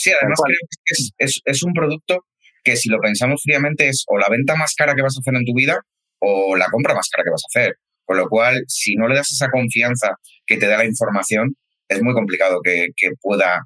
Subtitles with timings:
[0.00, 0.56] Sí, además creo
[0.86, 2.24] que es, es, es un producto
[2.64, 5.34] que si lo pensamos fríamente es o la venta más cara que vas a hacer
[5.34, 5.78] en tu vida
[6.20, 7.76] o la compra más cara que vas a hacer.
[8.06, 10.16] Con lo cual, si no le das esa confianza
[10.46, 11.54] que te da la información,
[11.86, 13.60] es muy complicado que, que pueda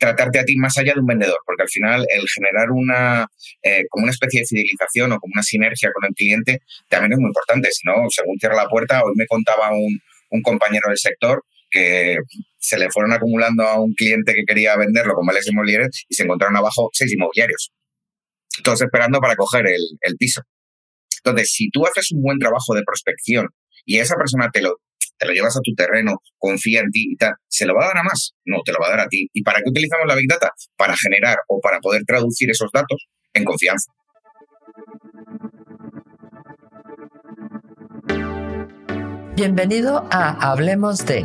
[0.00, 3.28] tratarte a ti más allá de un vendedor, porque al final el generar una
[3.62, 7.18] eh, como una especie de fidelización o como una sinergia con el cliente también es
[7.20, 7.70] muy importante.
[7.70, 10.00] Si no, según cierra la puerta, hoy me contaba un,
[10.30, 12.16] un compañero del sector que
[12.58, 16.24] se le fueron acumulando a un cliente que quería venderlo con vales inmobiliarios y se
[16.24, 17.72] encontraron abajo seis inmobiliarios,
[18.62, 20.42] todos esperando para coger el, el piso.
[21.24, 23.48] Entonces, si tú haces un buen trabajo de prospección
[23.84, 24.76] y esa persona te lo,
[25.18, 27.88] te lo llevas a tu terreno, confía en ti y tal, ¿se lo va a
[27.88, 28.34] dar a más?
[28.44, 29.28] No, te lo va a dar a ti.
[29.32, 30.52] ¿Y para qué utilizamos la Big Data?
[30.76, 33.92] Para generar o para poder traducir esos datos en confianza.
[39.34, 41.24] Bienvenido a Hablemos de,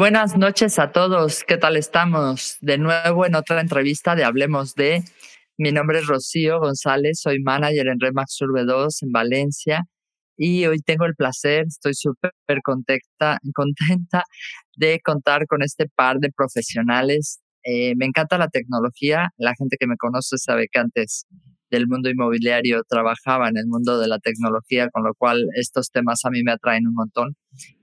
[0.00, 2.56] Buenas noches a todos, ¿qué tal estamos?
[2.62, 5.04] De nuevo en otra entrevista de Hablemos de.
[5.58, 9.84] Mi nombre es Rocío González, soy manager en Remax Urbe 2 en Valencia
[10.38, 12.32] y hoy tengo el placer, estoy súper
[12.64, 14.24] contenta, contenta
[14.74, 17.42] de contar con este par de profesionales.
[17.62, 21.26] Eh, me encanta la tecnología, la gente que me conoce sabe que antes
[21.70, 26.24] del mundo inmobiliario trabajaba en el mundo de la tecnología, con lo cual estos temas
[26.24, 27.36] a mí me atraen un montón,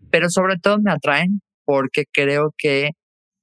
[0.10, 2.92] pero sobre todo me atraen porque creo que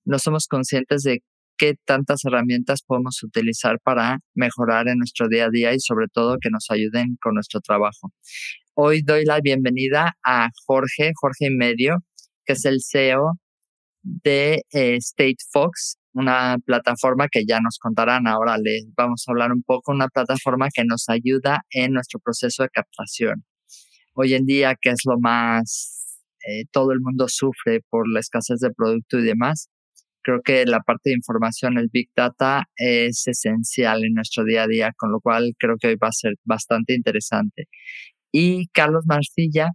[0.06, 1.20] no somos conscientes de
[1.58, 6.39] qué tantas herramientas podemos utilizar para mejorar en nuestro día a día y sobre todo
[6.41, 8.12] que nos ayuden con nuestro trabajo.
[8.72, 11.98] Hoy doy la bienvenida a Jorge, Jorge Medio,
[12.47, 13.33] que es el CEO
[14.02, 19.52] de eh, State Fox, una plataforma que ya nos contarán ahora, les vamos a hablar
[19.52, 23.45] un poco, una plataforma que nos ayuda en nuestro proceso de captación.
[24.14, 26.04] Hoy en día, que es lo más,
[26.49, 29.69] eh, todo el mundo sufre por la escasez de producto y demás,
[30.23, 34.67] creo que la parte de información, el Big Data, es esencial en nuestro día a
[34.67, 37.69] día, con lo cual creo que hoy va a ser bastante interesante
[38.35, 39.69] y Carlos Marcilla,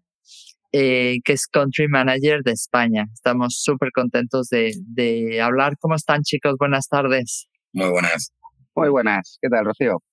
[0.74, 3.06] eh, que es Country Manager de España.
[3.13, 5.78] Estamos súper contentos de, de hablar.
[5.80, 6.56] ¿Cómo están chicos?
[6.59, 7.47] Buenas tardes.
[7.72, 8.34] Muy buenas.
[8.75, 9.38] Muy buenas.
[9.41, 10.03] ¿Qué tal, Rocío?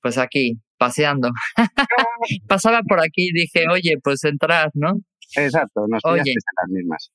[0.00, 1.30] Pues aquí, paseando.
[2.48, 4.94] Pasaba por aquí y dije, oye, pues entrar, ¿no?
[5.36, 6.22] Exacto, nos oye.
[6.24, 7.10] las mismas.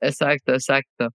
[0.00, 1.08] Exacto, exacto.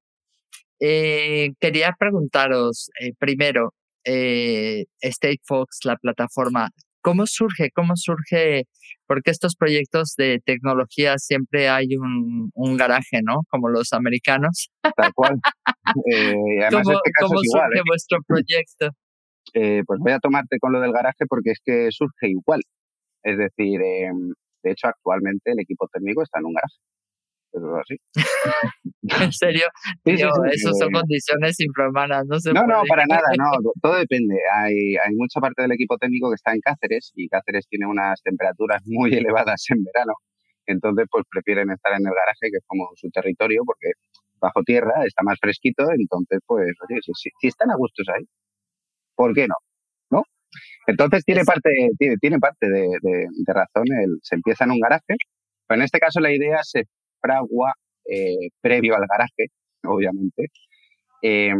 [0.79, 3.73] Eh, quería preguntaros eh, primero,
[4.03, 6.69] eh, State Fox, la plataforma,
[7.07, 7.71] ¿Cómo surge?
[7.73, 8.65] ¿Cómo surge?
[9.05, 13.43] Porque estos proyectos de tecnología siempre hay un, un garaje, ¿no?
[13.49, 14.69] Como los americanos.
[14.95, 15.39] Tal cual.
[16.13, 17.83] Eh, además ¿Cómo, este caso ¿cómo es igual, surge ¿eh?
[17.87, 18.89] vuestro proyecto?
[19.53, 22.59] Eh, pues voy a tomarte con lo del garaje porque es que surge igual.
[23.23, 24.11] Es decir, eh,
[24.67, 26.77] de hecho, actualmente el equipo técnico está en un garaje.
[27.53, 27.95] Eso es así.
[29.23, 29.65] en serio,
[30.05, 33.51] Sí, sí, Tío, sí, eso son condiciones infrahumanas, no se No, no, para nada, no.
[33.81, 34.35] Todo depende.
[34.53, 38.21] Hay, hay mucha parte del equipo técnico que está en Cáceres y Cáceres tiene unas
[38.21, 40.13] temperaturas muy elevadas en verano.
[40.65, 43.91] Entonces, pues prefieren estar en el garaje, que es como su territorio, porque
[44.39, 45.85] bajo tierra está más fresquito.
[45.97, 48.25] Entonces, pues, oye, si, si, si están a gustos ahí,
[49.15, 49.47] ¿por qué?
[49.47, 49.55] ¿No?
[50.87, 53.85] Entonces tiene parte, tiene, tiene parte de, de- de razón.
[54.03, 55.15] El, se empieza en un garaje,
[55.67, 56.83] pero en este caso la idea se
[57.21, 57.73] fragua
[58.09, 59.47] eh, previo al garaje,
[59.85, 60.47] obviamente,
[61.23, 61.53] eh,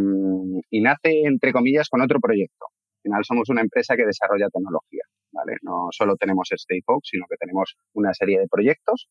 [0.69, 2.67] y nace, entre comillas, con otro proyecto.
[2.97, 5.57] Al final somos una empresa que desarrolla tecnología, ¿vale?
[5.61, 9.07] No solo tenemos StayFox, sino que tenemos una serie de proyectos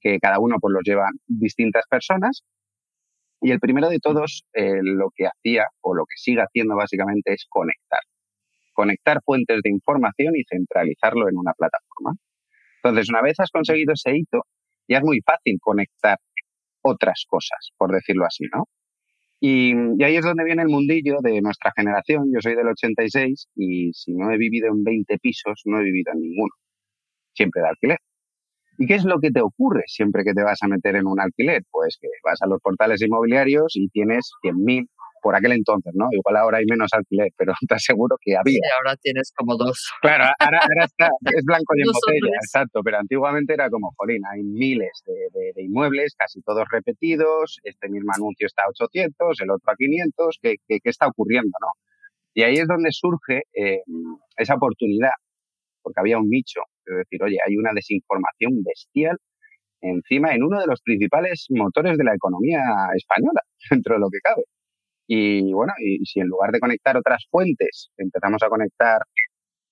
[0.00, 2.42] que cada uno pues los llevan distintas personas.
[3.40, 7.32] Y el primero de todos, eh, lo que hacía o lo que sigue haciendo básicamente
[7.34, 8.00] es conectar.
[8.78, 12.12] Conectar fuentes de información y centralizarlo en una plataforma.
[12.76, 14.42] Entonces, una vez has conseguido ese hito,
[14.86, 16.16] ya es muy fácil conectar
[16.82, 18.68] otras cosas, por decirlo así, ¿no?
[19.40, 19.72] Y,
[20.04, 22.30] ahí es donde viene el mundillo de nuestra generación.
[22.32, 26.12] Yo soy del 86 y si no he vivido en 20 pisos, no he vivido
[26.12, 26.54] en ninguno.
[27.34, 27.98] Siempre de alquiler.
[28.78, 31.18] ¿Y qué es lo que te ocurre siempre que te vas a meter en un
[31.20, 31.64] alquiler?
[31.72, 34.86] Pues que vas a los portales inmobiliarios y tienes 100.000
[35.22, 36.06] por aquel entonces, ¿no?
[36.12, 38.52] Igual ahora hay menos alquiler, pero te aseguro que había.
[38.54, 39.90] Sí, ahora tienes como dos.
[40.02, 44.22] Claro, ahora, ahora está, es blanco y en botella, exacto, pero antiguamente era como, jolín,
[44.30, 49.40] hay miles de, de- de inmuebles, casi todos repetidos, este mismo anuncio está a 800,
[49.40, 51.68] el otro a 500, ¿qué, qué, qué está ocurriendo, no?
[52.34, 53.80] Y ahí es donde surge eh,
[54.36, 55.10] esa oportunidad,
[55.82, 59.16] porque había un nicho, es decir, oye, hay una desinformación bestial
[59.80, 62.60] encima en uno de los principales motores de la economía
[62.96, 64.42] española, dentro de lo que cabe.
[65.10, 69.00] Y bueno, y si en lugar de conectar otras fuentes, empezamos a conectar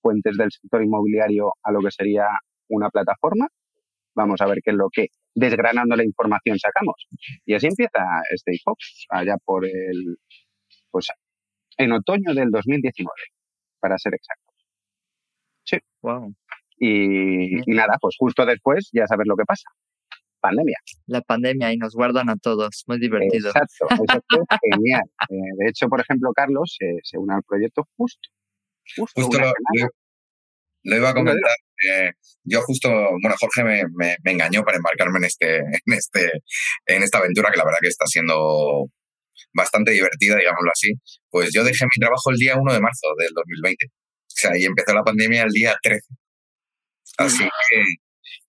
[0.01, 2.27] fuentes del sector inmobiliario a lo que sería
[2.69, 3.47] una plataforma,
[4.15, 7.07] vamos a ver qué es lo que, desgranando la información, sacamos.
[7.45, 10.17] Y así empieza Stay Fox, allá por el,
[10.89, 11.07] pues
[11.77, 13.11] en otoño del 2019,
[13.79, 14.55] para ser exactos.
[15.63, 15.77] Sí.
[16.01, 16.33] Wow.
[16.79, 19.69] Y, y, nada, pues justo después ya sabes lo que pasa
[20.39, 20.77] pandemia.
[21.07, 23.49] La pandemia y nos guardan a todos, muy divertido.
[23.49, 24.39] Exacto, eso fue
[24.71, 25.03] genial.
[25.29, 28.29] Eh, de hecho, por ejemplo, Carlos se une al proyecto justo.
[28.95, 29.21] Justo,
[30.83, 31.51] lo, iba a comentar.
[32.43, 33.83] yo justo, bueno, Jorge me,
[34.23, 36.31] me, engañó para embarcarme en este, en este,
[36.85, 38.89] en esta aventura que la verdad que está siendo
[39.53, 40.93] bastante divertida, digámoslo así.
[41.29, 43.85] Pues yo dejé mi trabajo el día 1 de marzo del 2020.
[43.87, 43.89] O
[44.27, 46.01] sea, y empezó la pandemia el día 13.
[47.17, 47.83] Así que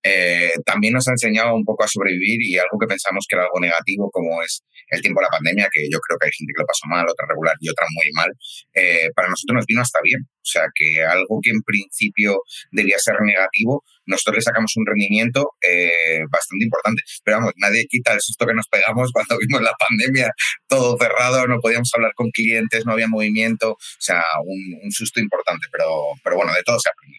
[0.03, 3.45] eh, también nos ha enseñado un poco a sobrevivir y algo que pensamos que era
[3.45, 6.53] algo negativo, como es el tiempo de la pandemia, que yo creo que hay gente
[6.57, 8.31] que lo pasó mal, otra regular y otra muy mal,
[8.75, 10.21] eh, para nosotros nos vino hasta bien.
[10.23, 12.41] O sea, que algo que en principio
[12.71, 17.03] debía ser negativo, nosotros le sacamos un rendimiento eh, bastante importante.
[17.23, 20.33] Pero vamos, nadie quita el susto que nos pegamos cuando vimos la pandemia,
[20.67, 25.21] todo cerrado, no podíamos hablar con clientes, no había movimiento, o sea, un, un susto
[25.21, 25.87] importante, pero,
[26.25, 27.18] pero bueno, de todo se aprendido.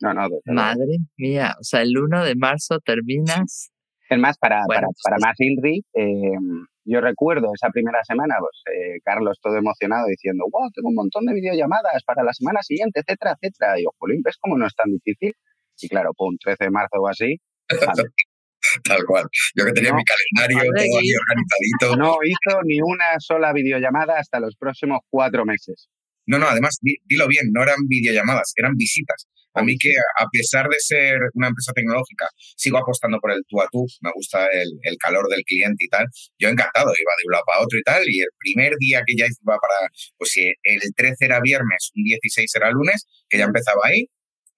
[0.00, 3.70] No, no, Madre mía, o sea, el 1 de marzo terminas.
[4.08, 6.32] Es más, para, para, pues para más Inri, eh,
[6.84, 11.26] yo recuerdo esa primera semana, pues eh, Carlos todo emocionado diciendo, wow, tengo un montón
[11.26, 13.78] de videollamadas para la semana siguiente, etcétera, etcétera.
[13.78, 15.34] Y yo, Jolín, ¿ves cómo no es tan difícil?
[15.80, 17.36] Y claro, pum, 13 de marzo o así.
[18.84, 19.24] Tal cual.
[19.54, 21.96] Yo que tenía mi calendario todo ahí organizadito.
[21.96, 25.88] No hizo ni una sola videollamada hasta los próximos cuatro meses.
[26.28, 26.76] No, no, además,
[27.06, 29.26] dilo bien, no eran videollamadas, eran visitas.
[29.54, 29.90] A mí que,
[30.20, 34.10] a pesar de ser una empresa tecnológica, sigo apostando por el tú a tú, me
[34.14, 36.06] gusta el, calor del cliente y tal.
[36.38, 39.16] Yo encantado, iba de un lado para otro y tal, y el primer día que
[39.16, 43.44] ya iba para, pues si el 13 era viernes, un 16 era lunes, que ya
[43.44, 44.04] empezaba ahí,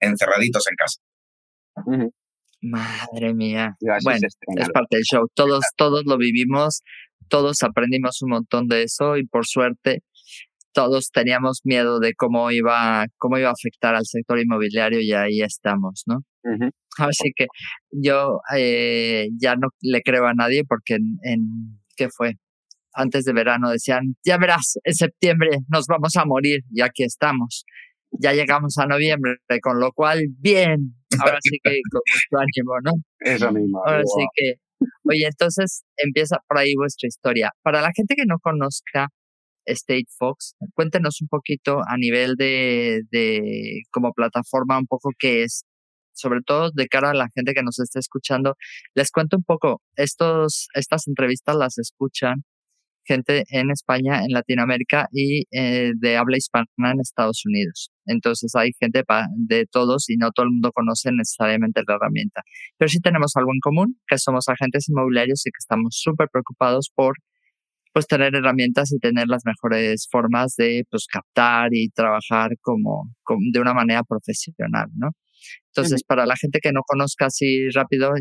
[0.01, 2.11] encerraditos en casa.
[2.59, 3.77] Madre mía.
[4.03, 5.25] Bueno, es parte del show.
[5.33, 6.81] Todos, todos lo vivimos,
[7.29, 10.03] todos aprendimos un montón de eso y por suerte
[10.73, 15.41] todos teníamos miedo de cómo iba, cómo iba a afectar al sector inmobiliario y ahí
[15.41, 16.23] estamos, ¿no?
[16.97, 17.45] Así que
[17.91, 21.41] yo eh, ya no le creo a nadie porque en, en,
[21.95, 22.33] ¿qué fue?
[22.93, 27.63] Antes de verano decían, ya verás, en septiembre nos vamos a morir y aquí estamos.
[28.11, 32.91] Ya llegamos a noviembre, con lo cual, bien, ahora sí que con mucho ánimo, ¿no?
[33.19, 33.81] Eso mismo.
[33.85, 34.53] Ahora sí que,
[35.05, 37.51] oye, entonces empieza por ahí vuestra historia.
[37.61, 39.07] Para la gente que no conozca
[39.65, 40.55] State Fox.
[40.73, 45.63] Cuéntenos un poquito a nivel de, de como plataforma, un poco qué es,
[46.13, 48.55] sobre todo de cara a la gente que nos está escuchando.
[48.95, 52.43] Les cuento un poco, estos, estas entrevistas las escuchan
[53.05, 57.91] gente en España, en Latinoamérica y eh, de habla hispana en Estados Unidos.
[58.05, 59.03] Entonces hay gente
[59.35, 62.41] de todos y no todo el mundo conoce necesariamente la herramienta.
[62.77, 66.91] Pero sí tenemos algo en común, que somos agentes inmobiliarios y que estamos súper preocupados
[66.93, 67.15] por
[67.93, 73.09] pues tener herramientas y tener las mejores formas de pues captar y trabajar como,
[73.51, 75.09] de una manera profesional, ¿no?
[75.67, 78.11] Entonces, para la gente que no conozca así rápido,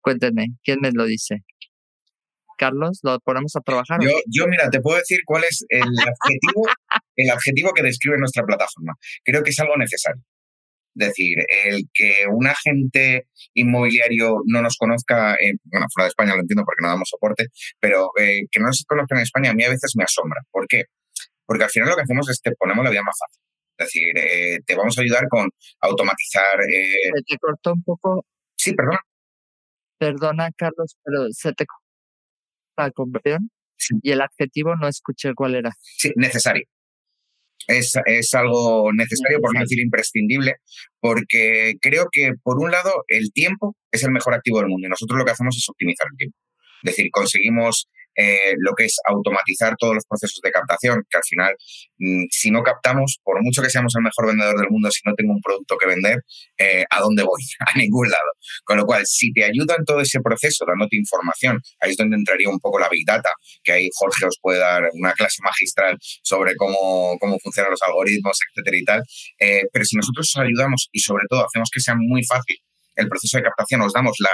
[0.00, 1.44] cuéntenme, ¿quién me lo dice?
[2.56, 4.00] Carlos, ¿lo ponemos a trabajar?
[4.02, 6.66] Yo, yo, mira, te puedo decir cuál es el adjetivo,
[7.16, 8.94] el adjetivo que describe nuestra plataforma.
[9.24, 10.22] Creo que es algo necesario
[10.98, 16.64] decir, el que un agente inmobiliario no nos conozca, bueno, fuera de España lo entiendo
[16.64, 17.46] porque no damos soporte,
[17.80, 20.40] pero eh, que no nos conozca en España a mí a veces me asombra.
[20.50, 20.84] ¿Por qué?
[21.46, 23.42] Porque al final lo que hacemos es que ponemos la vida más fácil.
[23.78, 25.48] Es decir, eh, te vamos a ayudar con
[25.80, 26.60] automatizar.
[26.68, 26.96] Eh...
[27.14, 28.26] Se te cortó un poco.
[28.56, 29.00] Sí, perdona.
[29.98, 31.84] Perdona, Carlos, pero se te cortó
[32.76, 33.50] la conversión
[34.02, 35.70] y el adjetivo no escuché cuál era.
[35.80, 36.66] Sí, necesario
[37.66, 40.56] es, es algo necesario, por no decir imprescindible,
[41.00, 44.90] porque creo que, por un lado, el tiempo es el mejor activo del mundo y
[44.90, 46.36] nosotros lo que hacemos es optimizar el tiempo.
[46.82, 47.88] Es decir, conseguimos
[48.18, 51.54] eh, lo que es automatizar todos los procesos de captación, que al final,
[51.98, 55.14] mm, si no captamos, por mucho que seamos el mejor vendedor del mundo, si no
[55.14, 56.18] tengo un producto que vender,
[56.58, 57.40] eh, ¿a dónde voy?
[57.72, 58.30] A ningún lado.
[58.64, 62.16] Con lo cual, si te ayuda en todo ese proceso, dándote información, ahí es donde
[62.16, 63.30] entraría un poco la Big Data,
[63.62, 68.36] que ahí Jorge os puede dar una clase magistral sobre cómo, cómo funcionan los algoritmos,
[68.50, 69.02] etcétera y tal.
[69.38, 72.56] Eh, pero si nosotros os ayudamos y sobre todo hacemos que sea muy fácil
[72.96, 74.30] el proceso de captación, os damos la,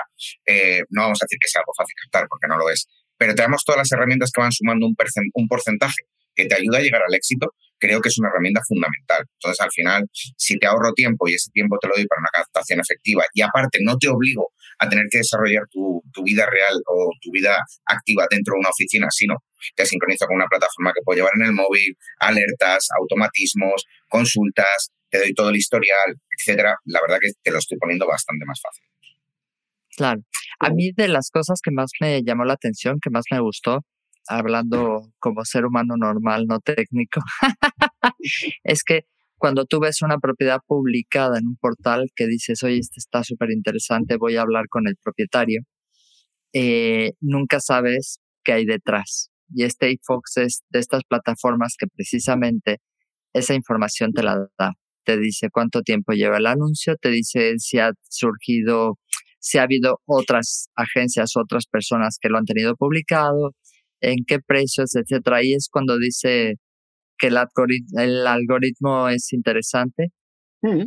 [0.88, 3.42] no vamos a decir que sea algo fácil captar, porque no lo es, pero te
[3.42, 6.02] damos todas las herramientas que van sumando un, porcentaje
[6.34, 9.24] que te ayuda a llegar al éxito, creo que es una herramienta fundamental.
[9.34, 10.04] Entonces, al final,
[10.36, 13.42] si te ahorro tiempo y ese tiempo te lo doy para una captación efectiva y
[13.42, 17.56] aparte no te obligo a tener que desarrollar tu, vida real o tu vida
[17.86, 19.36] activa dentro de una oficina, sino
[19.76, 25.18] te sincronizo con una plataforma que puedo llevar en el móvil, alertas, automatismos, consultas, te
[25.18, 28.84] doy todo el historial, etcétera, la verdad que te lo estoy poniendo bastante más fácil.
[29.96, 30.22] Claro.
[30.60, 33.84] A mí de las cosas que más me llamó la atención, que más me gustó,
[34.28, 37.20] hablando como ser humano normal, no técnico,
[38.64, 39.02] es que
[39.36, 43.50] cuando tú ves una propiedad publicada en un portal que dices, oye, este está súper
[43.50, 45.62] interesante, voy a hablar con el propietario,
[46.54, 49.30] eh, nunca sabes qué hay detrás.
[49.52, 52.78] Y este Fox es de estas plataformas que precisamente
[53.34, 54.72] esa información te la da.
[55.04, 58.98] Te dice cuánto tiempo lleva el anuncio, te dice si ha surgido,
[59.44, 63.52] si ha habido otras agencias, otras personas que lo han tenido publicado,
[64.00, 65.36] en qué precios, etcétera.
[65.36, 66.54] Ahí es cuando dice
[67.18, 67.36] que el,
[68.26, 70.08] algoritmo, es interesante.
[70.62, 70.84] Mm.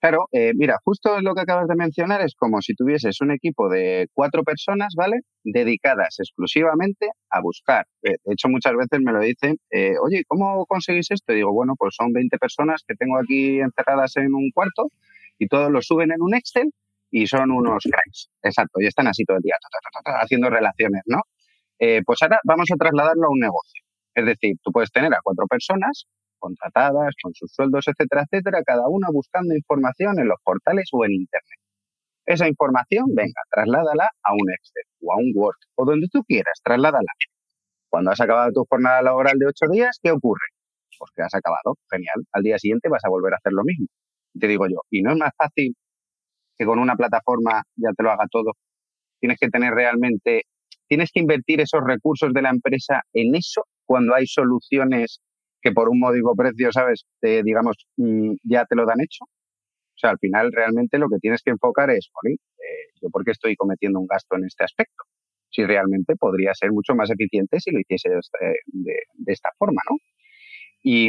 [0.00, 3.68] Claro, eh, mira, justo lo que acabas de mencionar es como si tuvieses un equipo
[3.68, 5.20] de cuatro personas, ¿vale?
[5.44, 7.84] Dedicadas exclusivamente a buscar.
[8.02, 11.32] Eh, de hecho, muchas veces me lo dicen, eh, oye, ¿cómo conseguís esto?
[11.32, 14.88] Y digo, bueno, pues son 20 personas que tengo aquí encerradas en un cuarto
[15.38, 16.72] y todos lo suben en un Excel
[17.10, 18.30] y son unos cracks.
[18.42, 19.56] Exacto, y están así todo el día,
[20.20, 21.20] haciendo relaciones, ¿no?
[22.04, 23.82] pues ahora vamos a trasladarlo a un negocio.
[24.14, 26.06] Es decir, tú puedes tener a cuatro personas
[26.38, 31.12] contratadas, con sus sueldos, etcétera, etcétera, cada una buscando información en los portales o en
[31.12, 31.58] Internet.
[32.26, 36.60] Esa información, venga, trasládala a un Excel o a un Word o donde tú quieras,
[36.64, 37.12] trasládala.
[37.88, 40.46] Cuando has acabado tu jornada laboral de ocho días, ¿qué ocurre?
[40.98, 42.24] Pues que has acabado, genial.
[42.32, 43.86] Al día siguiente vas a volver a hacer lo mismo.
[44.38, 45.74] te digo yo, ¿y no es más fácil
[46.60, 48.52] que con una plataforma ya te lo haga todo?
[49.18, 50.42] Tienes que tener realmente,
[50.86, 55.22] tienes que invertir esos recursos de la empresa en eso cuando hay soluciones
[55.62, 57.06] que por un módico precio, ¿sabes?
[57.22, 59.24] digamos, mm, ya te lo dan hecho.
[59.24, 62.36] O sea, al final realmente lo que tienes que enfocar es, eh,
[63.00, 65.04] ¿yo por qué estoy cometiendo un gasto en este aspecto?
[65.48, 69.96] Si realmente podría ser mucho más eficiente si lo hiciese de, esta forma, ¿no?
[70.82, 71.08] Y,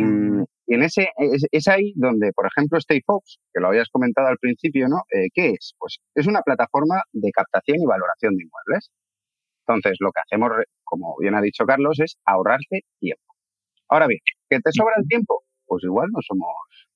[0.71, 1.09] mm, en ese
[1.51, 5.03] es, ahí donde, por ejemplo, Stay Fox, que lo habías comentado al principio, ¿no?
[5.11, 5.73] Eh, ¿Qué es?
[5.79, 8.91] Pues es una plataforma de captación y valoración de inmuebles.
[9.67, 10.51] Entonces, lo que hacemos,
[10.83, 13.23] como bien ha dicho Carlos, es ahorrarte tiempo.
[13.89, 15.43] Ahora bien, ¿que te sobra el tiempo?
[15.65, 16.55] Pues igual no somos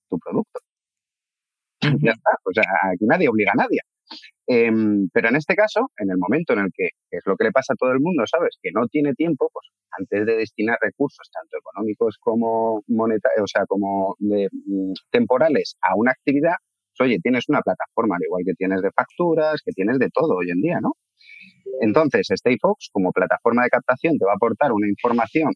[0.10, 0.60] tu producto.
[2.01, 2.32] Ya está.
[2.44, 2.63] O sea,
[2.94, 3.79] aquí nadie obliga a nadie.
[4.48, 7.52] Em, pero en este caso, en el momento en el que, es lo que le
[7.52, 8.58] pasa a todo el mundo, ¿sabes?
[8.62, 13.66] Que no tiene tiempo, pues antes de destinar recursos, tanto económicos como monetarios, o sea,
[13.66, 16.56] como de, mm, temporales a una actividad,
[16.96, 20.36] pues, oye, tienes una plataforma, al igual que tienes de facturas, que tienes de todo
[20.38, 20.94] hoy en día, ¿no?
[21.82, 25.52] Entonces, StayFox, como plataforma de captación, te va a aportar una información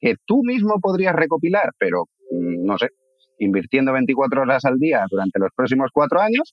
[0.00, 2.90] que tú mismo podrías recopilar, pero mm, no sé,
[3.38, 6.50] invirtiendo 24 horas al día durante los próximos cuatro años.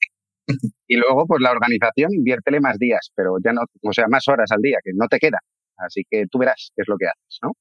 [0.87, 4.51] Y luego, pues la organización inviértele más días, pero ya no, o sea, más horas
[4.51, 5.39] al día, que no te queda.
[5.77, 7.53] Así que tú verás qué es lo que haces, ¿no?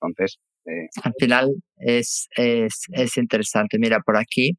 [0.00, 0.38] Entonces.
[0.66, 3.78] Eh, al final es, es, es interesante.
[3.78, 4.52] Mira, por aquí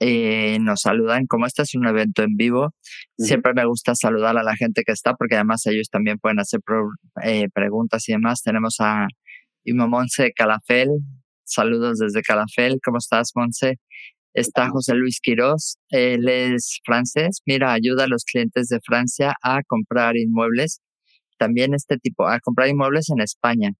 [0.00, 1.26] eh, nos saludan.
[1.26, 2.70] Como este es un evento en vivo,
[3.16, 6.60] siempre me gusta saludar a la gente que está, porque además ellos también pueden hacer
[7.24, 8.42] eh, preguntas y demás.
[8.42, 9.08] Tenemos a
[9.64, 10.88] Imo Monse Calafel.
[11.44, 12.78] Saludos desde Calafel.
[12.84, 13.78] ¿Cómo estás, Monse?
[14.38, 15.76] Está José Luis Quirós.
[15.90, 17.40] Él es francés.
[17.46, 20.80] Mira, ayuda a los clientes de Francia a comprar inmuebles.
[21.38, 23.70] También este tipo, a comprar inmuebles en España.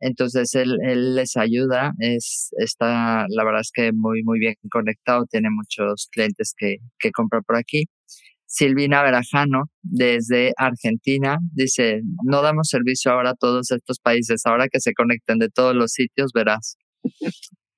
[0.00, 5.24] Entonces él, él les ayuda, es, está, la verdad es que muy, muy bien conectado,
[5.30, 7.84] tiene muchos clientes que, que compran por aquí.
[8.46, 14.78] Silvina Verajano, desde Argentina, dice, no damos servicio ahora a todos estos países, ahora que
[14.80, 16.76] se conecten de todos los sitios, verás.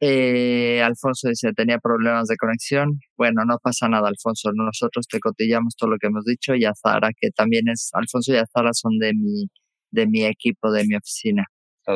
[0.07, 3.01] Eh, Alfonso dice, tenía problemas de conexión.
[3.17, 7.11] Bueno, no pasa nada, Alfonso, nosotros te cotillamos todo lo que hemos dicho y Azara,
[7.19, 9.47] que también es, Alfonso y Azara son de mi,
[9.91, 11.45] de mi equipo, de mi oficina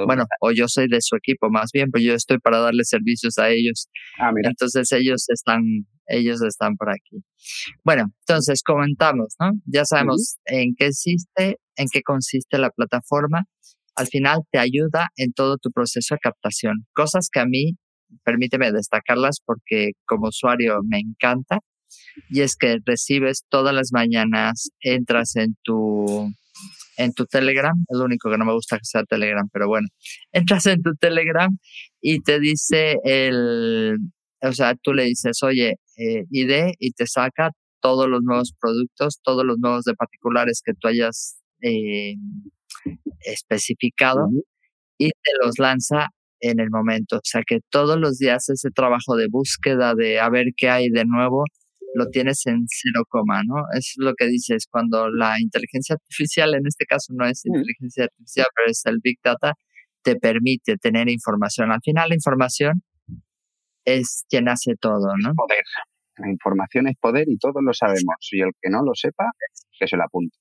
[0.07, 3.38] bueno, o yo soy de su equipo más bien, pues yo estoy para darle servicios
[3.38, 3.88] a ellos.
[4.21, 5.62] Ah, entonces ellos están,
[6.07, 7.23] ellos están por aquí.
[7.85, 9.53] Bueno, entonces comentamos, ¿no?
[9.65, 13.45] Ya sabemos en qué existe, en qué consiste la plataforma.
[13.97, 16.87] Al final te ayuda en todo tu proceso de captación.
[16.93, 17.77] Cosas que a mí,
[18.25, 21.61] permíteme destacarlas porque como usuario me encanta.
[22.31, 26.31] Y es que recibes todas las mañanas, entras en tu
[26.99, 29.87] en tu Telegram, es lo único que no me gusta que sea Telegram, pero bueno,
[30.33, 31.57] entras en tu Telegram
[32.00, 33.99] y te dice el,
[34.43, 39.21] o sea, tú le dices, oye, eh, ID y te saca todos los nuevos productos,
[39.23, 42.15] todos los nuevos de particulares que tú hayas eh,
[43.21, 44.29] especificado
[44.99, 46.09] y te los lanza
[46.40, 47.16] en el momento.
[47.16, 50.90] O sea que todos los días ese trabajo de búsqueda, de a ver qué hay
[50.90, 51.45] de nuevo,
[51.95, 53.64] lo tienes en cero coma, ¿no?
[53.76, 57.54] Es lo que dices, cuando la inteligencia artificial, en este caso no es mm.
[57.54, 59.54] inteligencia artificial, pero es el Big Data,
[60.02, 61.73] te permite tener información.
[61.73, 62.83] Al final la información
[63.85, 65.33] es quien hace todo, ¿no?
[65.35, 65.64] Poder.
[66.18, 68.16] La información es poder y todos lo sabemos.
[68.33, 69.25] Y el que no lo sepa,
[69.78, 70.37] que se lo apunte.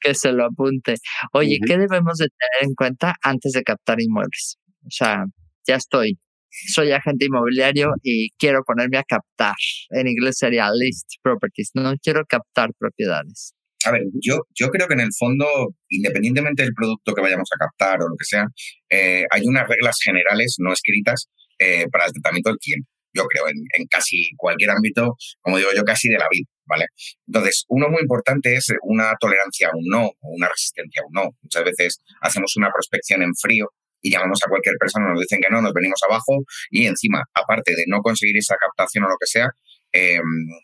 [0.00, 0.96] Que se lo apunte.
[1.32, 4.58] Oye, ¿qué debemos de tener en cuenta antes de captar inmuebles?
[4.86, 5.24] O sea,
[5.66, 6.18] ya estoy,
[6.50, 9.54] soy agente inmobiliario y quiero ponerme a captar.
[9.90, 13.54] En inglés sería list properties, no quiero captar propiedades.
[13.86, 15.46] A ver, yo, yo creo que en el fondo,
[15.90, 18.46] independientemente del producto que vayamos a captar o lo que sea,
[18.88, 22.88] eh, hay unas reglas generales no escritas eh, para el tratamiento del cliente.
[23.12, 26.86] Yo creo, en, casi cualquier ámbito, como digo yo, casi de la vida, ¿vale?
[27.28, 31.12] Entonces, uno muy importante es una tolerancia a un no o una resistencia a un
[31.12, 31.30] no.
[31.42, 33.70] Muchas veces hacemos una prospección en frío
[34.04, 37.74] y llamamos a cualquier persona, nos dicen que no, nos venimos abajo y encima, aparte
[37.74, 39.48] de no conseguir esa captación o lo que sea,
[39.92, 40.22] em,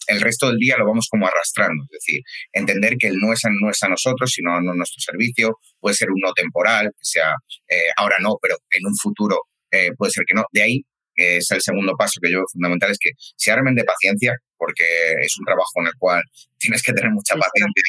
[0.09, 1.83] el resto del día lo vamos como arrastrando.
[1.85, 2.21] Es decir,
[2.53, 5.97] entender que el no es a, no es a nosotros, sino a nuestro servicio, puede
[5.97, 7.33] ser un no temporal, que sea
[7.67, 10.45] eh, ahora no, pero en un futuro eh, puede ser que no.
[10.53, 10.83] De ahí
[11.15, 14.85] es el segundo paso que yo fundamental, es que se armen de paciencia, porque
[15.23, 16.23] es un trabajo en el cual
[16.59, 17.89] tienes que tener mucha paciencia.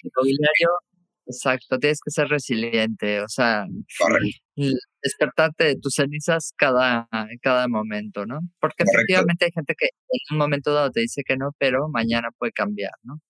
[1.28, 3.66] Exacto, tienes que ser resiliente, o sea,
[5.02, 7.08] despertarte de tus cenizas cada,
[7.42, 8.40] cada momento, ¿no?
[8.60, 12.30] Porque efectivamente hay gente que en un momento dado te dice que no, pero mañana
[12.38, 13.22] puede cambiar, ¿no?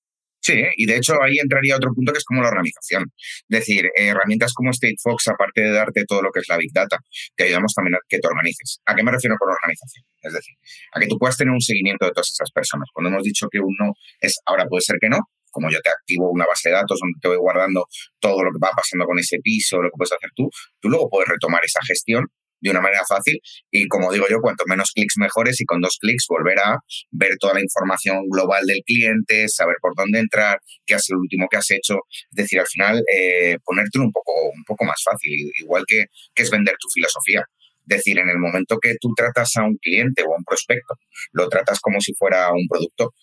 [0.43, 3.11] Sí, y de hecho ahí entraría otro punto que es como la organización.
[3.47, 6.97] Es decir, herramientas como StateFox, aparte de darte todo lo que es la Big Data,
[7.35, 8.81] te ayudamos también a que te organices.
[8.85, 10.03] ¿A qué me refiero con organización?
[10.19, 10.55] Es decir,
[10.93, 12.89] a que tú puedas tener un seguimiento de todas esas personas.
[12.91, 15.19] Cuando hemos dicho que uno es ahora puede ser que no,
[15.51, 17.85] como yo te activo una base de datos donde te voy guardando
[18.19, 21.09] todo lo que va pasando con ese piso, lo que puedes hacer tú, tú luego
[21.09, 22.25] puedes retomar esa gestión
[22.61, 23.39] de una manera fácil
[23.71, 26.77] y como digo yo, cuanto menos clics mejores y con dos clics volver a
[27.11, 31.47] ver toda la información global del cliente, saber por dónde entrar, qué es lo último
[31.49, 35.31] que has hecho, es decir, al final eh, ponértelo un poco, un poco más fácil,
[35.59, 37.43] igual que, que es vender tu filosofía.
[37.87, 40.93] Es decir, en el momento que tú tratas a un cliente o a un prospecto,
[41.33, 43.13] lo tratas como si fuera un producto,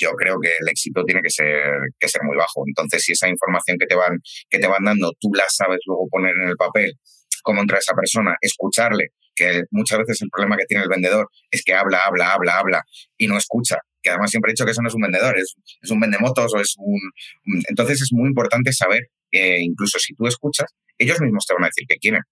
[0.00, 1.62] yo creo que el éxito tiene que ser,
[1.98, 2.64] que ser muy bajo.
[2.66, 6.08] Entonces, si esa información que te van, que te van dando, tú la sabes luego
[6.10, 6.94] poner en el papel,
[7.42, 11.62] cómo entra esa persona, escucharle, que muchas veces el problema que tiene el vendedor es
[11.62, 12.84] que habla, habla, habla, habla
[13.16, 13.76] y no escucha.
[14.02, 16.54] Que además siempre he dicho que eso no es un vendedor, es, es un vendemotos
[16.54, 17.00] o es un...
[17.68, 21.84] Entonces es muy importante saber, incluso si tú escuchas, ellos mismos te van a decir
[21.86, 22.22] qué quieren.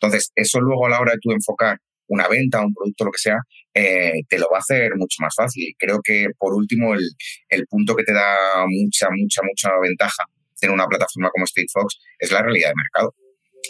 [0.00, 3.18] Entonces, eso luego a la hora de tú enfocar una venta, un producto, lo que
[3.18, 3.38] sea,
[3.72, 5.74] eh, te lo va a hacer mucho más fácil.
[5.78, 7.08] Creo que, por último, el,
[7.48, 10.24] el, punto que te da mucha, mucha, mucha ventaja
[10.60, 13.14] tener una plataforma como State Fox es la realidad de mercado.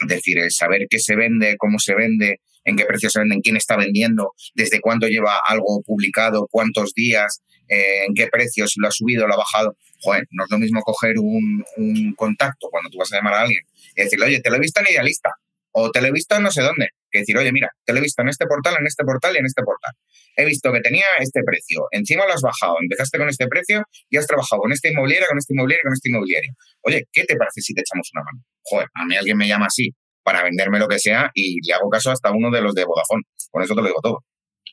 [0.03, 3.37] Es decir, el saber qué se vende, cómo se vende, en qué precio se vende,
[3.37, 8.66] en quién está vendiendo, desde cuándo lleva algo publicado, cuántos días, eh, en qué precio,
[8.66, 9.77] si lo ha subido lo ha bajado.
[10.01, 13.40] Joder, no es lo mismo coger un, un contacto cuando tú vas a llamar a
[13.42, 13.62] alguien
[13.97, 15.31] y decirle, oye, te lo he visto en Idealista
[15.73, 18.00] o te lo he visto en no sé dónde que decir, oye, mira, te lo
[18.00, 19.92] he visto en este portal, en este portal y en este portal.
[20.37, 24.16] He visto que tenía este precio, encima lo has bajado, empezaste con este precio y
[24.16, 26.53] has trabajado con esta inmobiliaria, con este inmobiliario, con este inmobiliario.
[26.83, 28.44] Oye, ¿qué te parece si te echamos una mano?
[28.64, 29.90] Joder, a mí alguien me llama así
[30.24, 33.22] para venderme lo que sea y le hago caso hasta uno de los de Vodafone.
[33.50, 34.24] Con eso te lo digo todo.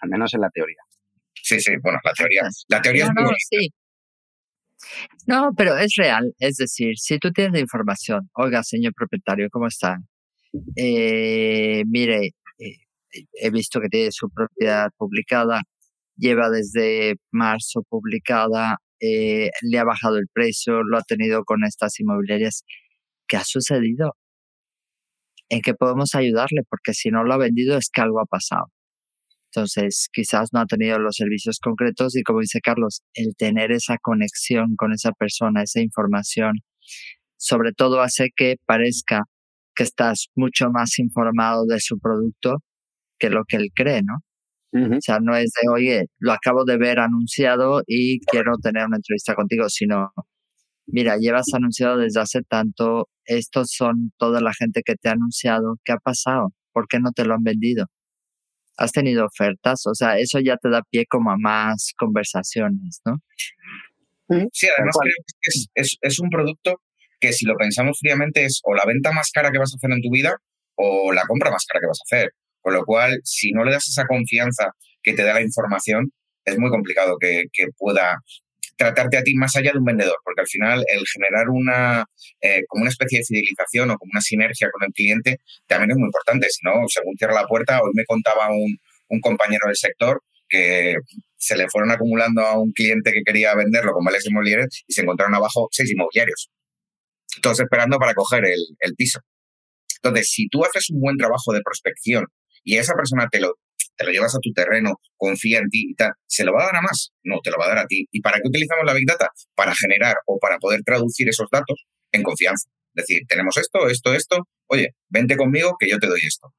[0.02, 0.82] Al menos en la teoría.
[1.44, 2.42] Sí, sí, bueno, la teoría.
[2.70, 3.70] La teoría no, es no, sí.
[5.28, 6.34] No, pero es real.
[6.40, 9.98] Es decir, si tú tienes información, oiga, señor propietario, ¿cómo está?
[10.76, 12.78] Eh, mire, eh,
[13.34, 15.62] he visto que tiene su propiedad publicada,
[16.18, 22.00] lleva desde marzo publicada, eh, le ha bajado el precio, lo ha tenido con estas
[22.00, 22.64] inmobiliarias.
[23.28, 24.16] ¿Qué ha sucedido?
[25.50, 26.62] ¿En qué podemos ayudarle?
[26.70, 28.66] Porque si no lo ha vendido es que algo ha pasado.
[29.54, 33.98] Entonces, quizás no ha tenido los servicios concretos y como dice Carlos, el tener esa
[34.02, 36.54] conexión con esa persona, esa información,
[37.38, 39.24] sobre todo hace que parezca
[39.82, 42.58] que estás mucho más informado de su producto
[43.18, 44.20] que lo que él cree, ¿no?
[44.74, 48.98] O sea, no es de, oye, lo acabo de ver anunciado y quiero tener una
[48.98, 50.14] entrevista contigo, sino,
[50.86, 55.78] mira, llevas anunciado desde hace tanto, estos son toda la gente que te ha anunciado,
[55.84, 56.54] ¿qué ha pasado?
[56.72, 57.88] ¿Por qué no te lo han vendido?
[58.78, 59.86] ¿Has tenido ofertas?
[59.88, 63.18] O sea, eso ya te da pie como a más conversaciones, ¿no?
[64.54, 66.80] Sí, además creo que es, es, es un producto
[67.22, 69.92] que si lo pensamos fríamente es o la venta más cara que vas a hacer
[69.92, 70.36] en tu vida
[70.76, 72.34] o la compra más cara que vas a hacer.
[72.60, 76.12] Con lo cual, si no le das esa confianza que te da la información,
[76.46, 77.46] es muy complicado que,
[77.78, 78.18] pueda
[78.78, 82.06] tratarte a ti más allá de un vendedor, porque al final el generar una,
[82.42, 85.98] eh, como una especie de fidelización o como una sinergia con el cliente también es
[85.98, 86.50] muy importante.
[86.50, 88.78] Si no, según cierra la puerta, hoy me contaba un,
[89.10, 90.96] un compañero del sector que
[91.38, 95.02] se le fueron acumulando a un cliente que quería venderlo con vales inmobiliarios y se
[95.02, 96.50] encontraron abajo seis inmobiliarios,
[97.42, 99.20] todos esperando para coger el, el piso.
[100.04, 102.26] Entonces, si tú haces un buen trabajo de prospección
[102.64, 103.56] y esa persona te lo,
[103.96, 106.66] te lo llevas a tu terreno, confía en ti y tal, ¿se lo va a
[106.68, 107.12] dar a más?
[107.24, 108.08] No, te lo va a dar a ti.
[108.12, 109.30] ¿Y para qué utilizamos la Big Data?
[109.56, 112.70] Para generar o para poder traducir esos datos en confianza.
[112.96, 116.54] Es decir, tenemos esto, esto, esto, oye, vente conmigo que yo te doy esto.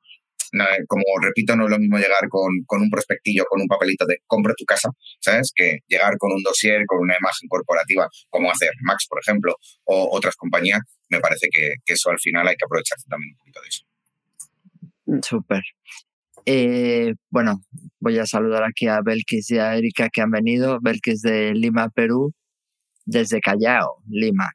[0.86, 4.18] Como repito, no es lo mismo llegar con, con, un prospectillo, con un papelito de
[4.26, 5.52] compra tu casa, ¿sabes?
[5.54, 10.16] Que llegar con un dossier, con una imagen corporativa, como hace Max, por ejemplo, o
[10.16, 10.80] otras compañías.
[11.08, 13.84] Me parece que, que eso al final hay que aprovecharse también un poquito de eso.
[15.22, 15.62] Súper.
[16.44, 17.62] Eh, bueno,
[18.00, 20.78] voy a saludar aquí a Belkis y a Erika que han venido.
[20.80, 22.32] Belkis de Lima, Perú,
[23.04, 24.50] desde Callao, Lima.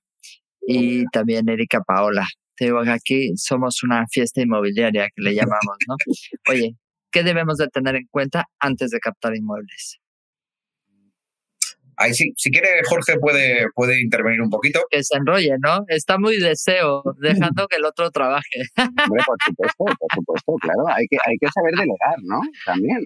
[0.61, 2.25] Y también Erika Paola.
[2.57, 5.95] Te digo que aquí somos una fiesta inmobiliaria que le llamamos, ¿no?
[6.49, 6.75] Oye,
[7.11, 9.99] ¿qué debemos de tener en cuenta antes de captar inmuebles?
[11.99, 14.81] Ahí sí, si quiere Jorge puede, puede intervenir un poquito.
[14.91, 15.83] Que se enrolle, ¿no?
[15.87, 18.61] Está muy deseo, dejando que el otro trabaje.
[18.77, 20.87] Hombre, por supuesto, por supuesto, claro.
[20.95, 22.39] Hay que, hay que saber delegar, ¿no?
[22.65, 23.03] También.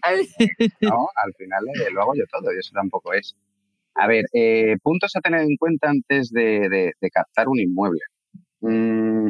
[0.81, 3.33] No, al final eh, lo hago yo todo y eso tampoco es.
[3.95, 8.01] A ver, eh, puntos a tener en cuenta antes de, de, captar un inmueble.
[8.59, 9.29] Mm,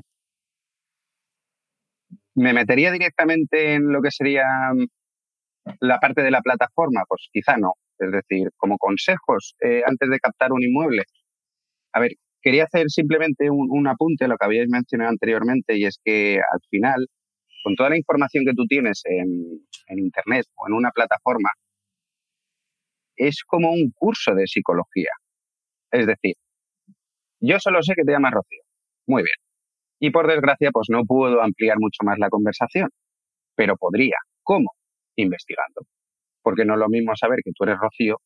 [2.35, 4.45] ¿Me metería directamente en lo que sería
[5.79, 7.03] la parte de la plataforma?
[7.07, 7.73] Pues quizá no.
[7.99, 11.03] Es decir, como consejos eh, antes de captar un inmueble.
[11.93, 15.99] A ver, quería hacer simplemente un, apunte a lo que habíais mencionado anteriormente y es
[16.03, 17.07] que al final,
[17.63, 19.27] con toda la información que tú tienes en,
[19.87, 21.49] en Internet o en una plataforma,
[23.15, 25.11] es como un curso de psicología.
[25.91, 26.35] Es decir,
[27.39, 28.63] yo solo sé que te llamas Rocío.
[29.07, 29.50] Muy bien.
[30.01, 32.89] Y por desgracia, pues no puedo ampliar mucho más la conversación.
[33.55, 34.17] Pero podría.
[34.43, 34.71] ¿Cómo?
[35.15, 35.83] Investigando
[36.41, 38.17] porque no es lo mismo saber que tú eres Rocío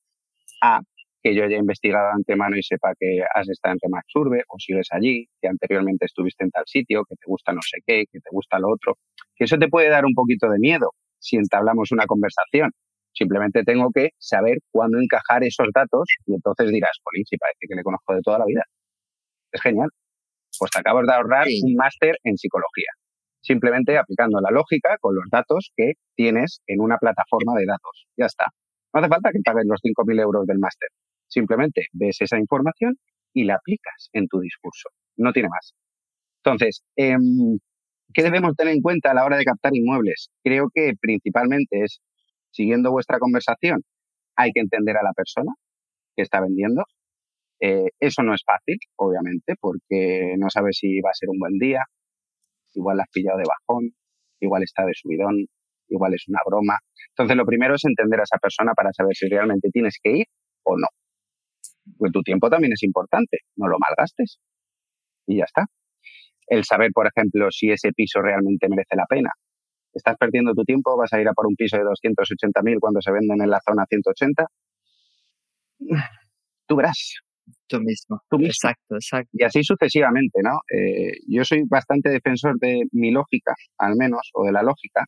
[0.62, 0.80] a
[1.22, 4.88] que yo haya investigado antemano y sepa que has estado en Remax Urbe o sigues
[4.92, 8.30] allí, que anteriormente estuviste en tal sitio, que te gusta no sé qué, que te
[8.32, 8.98] gusta lo otro.
[9.36, 12.72] Que eso te puede dar un poquito de miedo si entablamos una conversación.
[13.12, 17.76] Simplemente tengo que saber cuándo encajar esos datos y entonces dirás, Polín, si parece que
[17.76, 18.64] le conozco de toda la vida.
[19.52, 19.90] Es genial.
[20.60, 22.90] Pues te acabas de ahorrar un máster en psicología
[23.46, 28.08] simplemente aplicando la lógica con los datos que tienes en una plataforma de datos.
[28.18, 28.48] Ya está.
[28.92, 30.90] No hace falta que pagues los 5.000 euros del máster.
[31.28, 32.96] Simplemente ves esa información
[33.34, 34.90] y la aplicas en tu discurso.
[35.18, 35.76] No tiene más.
[36.44, 37.60] Entonces, em,
[38.14, 40.30] ¿qué debemos tener en cuenta a la hora de captar inmuebles?
[40.44, 42.02] Creo que principalmente es,
[42.52, 43.84] siguiendo vuestra conversación,
[44.36, 45.52] hay que entender a la persona
[46.16, 46.84] que está vendiendo.
[47.60, 51.58] Eh, eso no es fácil, obviamente, porque no sabes si va a ser un buen
[51.58, 51.82] día,
[52.74, 53.92] igual la has pillado de bajón,
[54.40, 55.46] igual está de subidón,
[55.90, 56.80] igual es una broma.
[57.10, 60.26] Entonces, lo primero es entender a esa persona para saber si realmente tienes que ir
[60.64, 60.88] o no.
[61.98, 64.40] Pues tu tiempo también es importante, no lo malgastes.
[65.28, 65.66] Y ya está.
[66.48, 69.32] El saber, por ejemplo, si ese piso realmente merece la pena.
[69.94, 70.98] ¿Estás perdiendo tu tiempo?
[70.98, 73.86] ¿Vas a ir a por un piso de 280.000 cuando se venden en la zona
[73.88, 74.46] 180?
[76.68, 77.25] Tú verás.
[77.68, 78.22] Tú mismo.
[78.30, 78.52] Tú mismo.
[78.52, 79.30] Exacto, exacto.
[79.34, 80.60] Y así sucesivamente, ¿no?
[80.72, 85.06] Eh, yo soy bastante defensor de mi lógica, al menos, o de la lógica,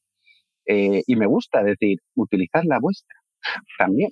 [0.65, 3.15] eh, y me gusta decir, utilizad la vuestra
[3.77, 4.11] también.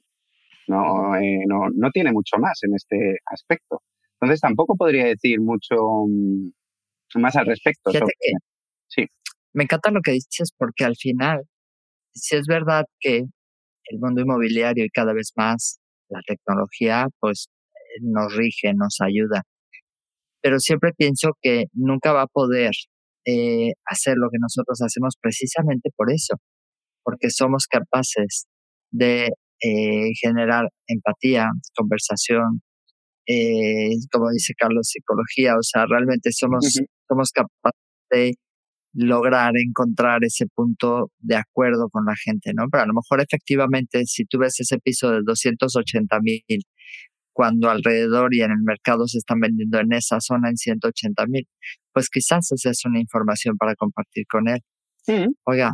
[0.67, 3.81] No, eh, no, no tiene mucho más en este aspecto.
[4.19, 5.75] Entonces tampoco podría decir mucho
[6.08, 6.49] mm,
[7.15, 7.91] más al respecto.
[8.88, 9.05] sí.
[9.53, 11.43] Me encanta lo que dices porque al final,
[12.13, 13.25] si es verdad que
[13.86, 15.79] el mundo inmobiliario y cada vez más
[16.10, 17.47] la tecnología, pues
[18.01, 19.43] nos rige, nos ayuda.
[20.41, 22.71] Pero siempre pienso que nunca va a poder
[23.25, 26.36] eh, hacer lo que nosotros hacemos precisamente por eso,
[27.03, 28.45] porque somos capaces
[28.91, 29.29] de
[29.62, 32.62] eh, generar empatía, conversación,
[33.27, 37.81] eh, como dice Carlos, psicología, o sea, realmente somos, somos capaces
[38.12, 38.34] de
[38.93, 42.65] lograr encontrar ese punto de acuerdo con la gente, ¿no?
[42.71, 46.41] Pero a lo mejor efectivamente, si tú ves ese piso de 280 mil
[47.36, 51.45] cuando alrededor y en el mercado se están vendiendo en esa zona en 180 mil,
[51.91, 54.62] pues quizás esa es una información para compartir con él.
[55.43, 55.74] Oiga,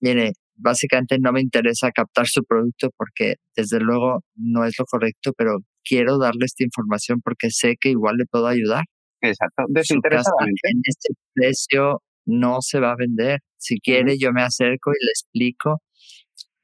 [0.00, 5.32] mire, básicamente no me interesa captar su producto porque desde luego no es lo correcto,
[5.38, 8.84] pero quiero darle esta información porque sé que igual le puedo ayudar.
[9.22, 10.68] Exacto, desinteresadamente.
[10.70, 13.40] En este precio no se va a vender.
[13.56, 15.80] Si quiere, yo me acerco y le explico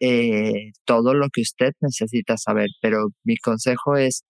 [0.00, 4.22] eh, todo lo que usted necesita saber, pero mi consejo es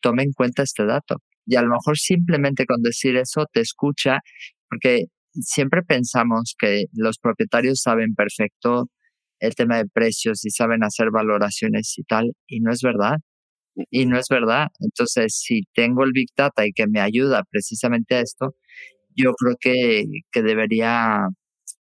[0.00, 1.16] tome en cuenta este dato.
[1.46, 4.20] Y a lo mejor simplemente con decir eso te escucha,
[4.68, 8.88] porque siempre pensamos que los propietarios saben perfecto
[9.40, 13.18] el tema de precios y saben hacer valoraciones y tal, y no es verdad.
[13.90, 14.68] Y no es verdad.
[14.80, 18.54] Entonces, si tengo el Big Data y que me ayuda precisamente a esto,
[19.16, 21.28] yo creo que, que debería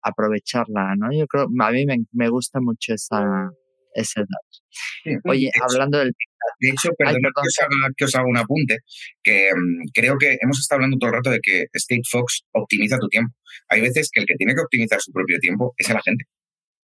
[0.02, 1.12] aprovecharla, ¿no?
[1.12, 3.50] Yo creo, a mí me, me gusta mucho esa,
[3.96, 5.22] ese dato.
[5.30, 6.12] Oye, hablando del
[6.60, 8.78] De hecho, perdón, que, os haga, que, os haga, un apunte,
[9.24, 13.00] que um, creo que hemos estado hablando todo el rato de que State Fox optimiza
[13.00, 13.34] tu tiempo.
[13.70, 16.26] Hay veces que el que tiene que optimizar su propio tiempo es la gente.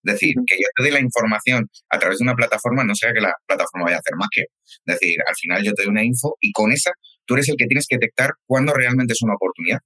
[0.02, 3.12] Es decir, que yo te dé la información a través de una plataforma, no sea
[3.12, 4.46] que la plataforma vaya a hacer magia.
[4.86, 6.92] Es decir, al final yo te doy una info y con esa
[7.26, 9.80] tú eres el que tienes que detectar cuándo realmente es una oportunidad.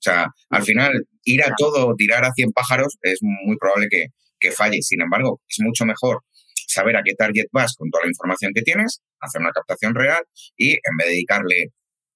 [0.00, 0.92] O sea, al final,
[1.24, 4.06] ir a todo, tirar a 100 pájaros, es muy probable que,
[4.38, 4.80] que falle.
[4.80, 6.22] Sin embargo, es mucho mejor
[6.66, 10.22] saber a qué target vas con toda la información que tienes, hacer una captación real
[10.56, 11.66] y en vez de dedicarle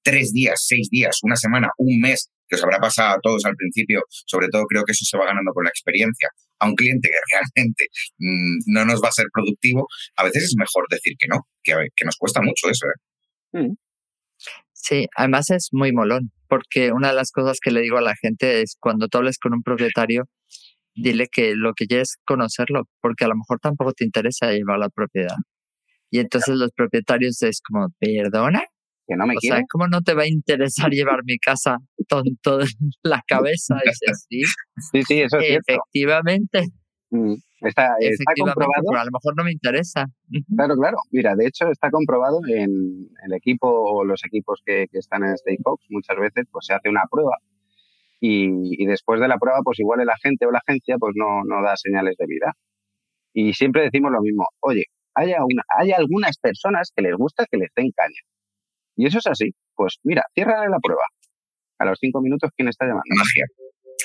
[0.03, 3.57] tres días, seis días, una semana, un mes, que os habrá pasado a todos al
[3.57, 6.29] principio, sobre todo creo que eso se va ganando con la experiencia,
[6.61, 7.85] a un cliente que realmente
[8.19, 11.75] mm, no nos va a ser productivo, a veces es mejor decir que no, que,
[11.97, 12.87] que nos cuesta mucho eso.
[12.87, 13.59] ¿eh?
[13.61, 13.77] Mm.
[14.85, 18.15] Sí, además es muy molón, porque una de las cosas que le digo a la
[18.21, 20.25] gente es cuando tú hables con un propietario,
[20.95, 24.79] dile que lo que quieres es conocerlo, porque a lo mejor tampoco te interesa llevar
[24.79, 25.37] la propiedad.
[26.11, 28.63] Y entonces los propietarios es como, ¿perdona?
[29.07, 32.61] Que no me o sea, ¿cómo no te va a interesar llevar mi casa tonto
[32.61, 32.69] en
[33.03, 33.77] la cabeza?
[34.29, 34.43] sí.
[34.93, 36.67] Sí, sí, eso es Efectivamente.
[37.09, 37.37] Mm,
[37.69, 39.01] está, está comprobado.
[39.01, 40.07] a lo mejor no me interesa.
[40.55, 40.99] Claro, claro.
[41.11, 45.35] Mira, de hecho está comprobado en el equipo o los equipos que, que están en
[45.63, 47.37] Fox, muchas veces pues se hace una prueba
[48.27, 51.63] y, después de la prueba, pues igual el agente o la agencia pues no, no
[51.63, 52.53] da señales de vida.
[53.35, 57.59] Y siempre decimos lo mismo, oye, hay, una, hay algunas personas que les gusta que
[57.59, 58.21] les den caña.
[58.97, 59.51] Y eso es así.
[59.75, 61.03] Pues mira, cierra la prueba.
[61.79, 63.05] A los cinco minutos, ¿quién está llamando?
[63.17, 63.47] Magia.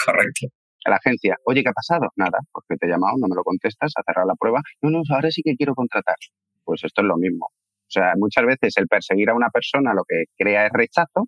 [0.05, 0.47] Correcto.
[0.89, 2.09] A la agencia, oye, ¿qué ha pasado?
[2.15, 4.59] Nada, porque te he llamado, no me lo contestas, a cerrar la prueba.
[4.81, 6.15] No, no, ahora sí que quiero contratar.
[6.63, 7.45] Pues esto es lo mismo.
[7.45, 11.27] O sea, muchas veces el perseguir a una persona lo que crea es rechazo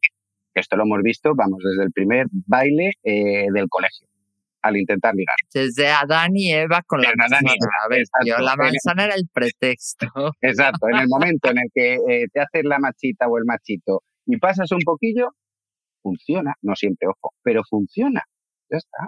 [0.54, 4.08] esto lo hemos visto, vamos, desde el primer baile eh, del colegio,
[4.62, 5.36] al intentar ligar.
[5.54, 7.52] Desde Adán y Eva con la manzana.
[7.52, 8.04] A ver,
[8.40, 10.08] la manzana era el pretexto.
[10.42, 14.04] Exacto, en el momento en el que eh, te haces la machita o el machito
[14.26, 15.30] y pasas un poquillo,
[16.02, 18.22] funciona, no siempre, ojo, pero funciona.
[18.70, 19.08] Ya está.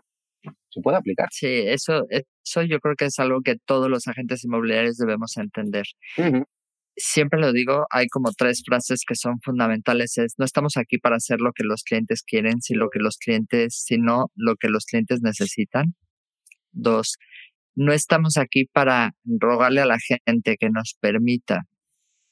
[0.74, 1.28] Se puede aplicar.
[1.32, 5.86] Sí, eso, eso yo creo que es algo que todos los agentes inmobiliarios debemos entender
[6.96, 10.18] siempre lo digo, hay como tres frases que son fundamentales.
[10.18, 13.18] Es, no estamos aquí para hacer lo que los clientes quieren, sino lo que los
[13.18, 15.96] clientes, sino lo que los clientes necesitan.
[16.72, 17.18] Dos,
[17.76, 21.64] no estamos aquí para rogarle a la gente que nos permita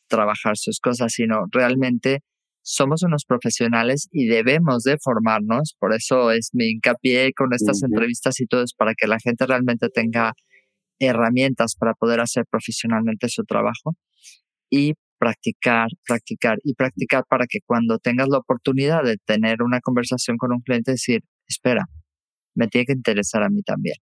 [0.07, 2.21] trabajar sus cosas, sino realmente
[2.61, 5.75] somos unos profesionales y debemos de formarnos.
[5.79, 9.45] Por eso es mi hincapié con estas entrevistas y todo es para que la gente
[9.45, 10.33] realmente tenga
[10.99, 13.95] herramientas para poder hacer profesionalmente su trabajo
[14.69, 20.37] y practicar, practicar y practicar para que cuando tengas la oportunidad de tener una conversación
[20.37, 21.85] con un cliente, decir, espera,
[22.55, 23.95] me tiene que interesar a mí también.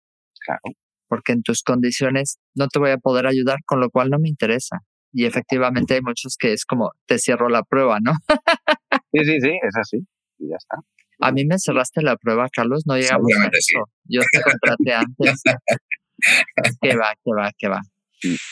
[0.44, 0.60] Claro.
[1.08, 4.28] Porque en tus condiciones no te voy a poder ayudar, con lo cual no me
[4.28, 4.78] interesa.
[5.12, 8.12] Y efectivamente hay muchos que es como, te cierro la prueba, ¿no?
[9.12, 9.98] sí, sí, sí, es así.
[10.38, 10.76] Y ya está.
[11.20, 13.84] A mí me cerraste la prueba, Carlos, no llegamos a eso.
[14.04, 15.42] Yo te contraté antes.
[16.80, 17.80] que va, que va, que va.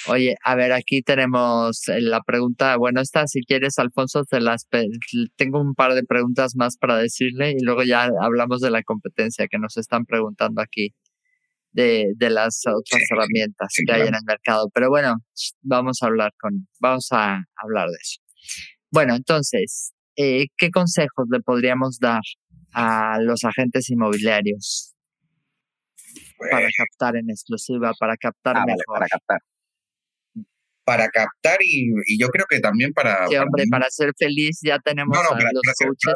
[0.08, 4.68] Oye, a ver, aquí tenemos eh, la pregunta, bueno, esta si quieres, Alfonso, te las
[5.36, 9.48] tengo un par de preguntas más para decirle y luego ya hablamos de la competencia
[9.48, 10.94] que nos están preguntando aquí
[11.76, 14.70] de, de las otras herramientas que hay en el mercado.
[14.72, 15.16] Pero bueno,
[15.60, 18.20] vamos a hablar con, vamos a hablar de eso.
[18.90, 22.22] Bueno, entonces, eh, ¿qué consejos le podríamos dar
[22.72, 24.94] a los agentes inmobiliarios
[26.38, 28.98] para pues captar en exclusiva, para captar ah, mejor?
[28.98, 29.40] para captar
[30.86, 33.26] para captar y, yo creo que también para...
[33.26, 36.14] Sí, hombre, para, ser feliz ya tenemos a los coaches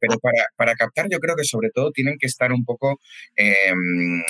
[0.00, 2.98] pero para, para, captar yo creo que sobre todo tienen que estar un poco
[3.36, 4.22] em,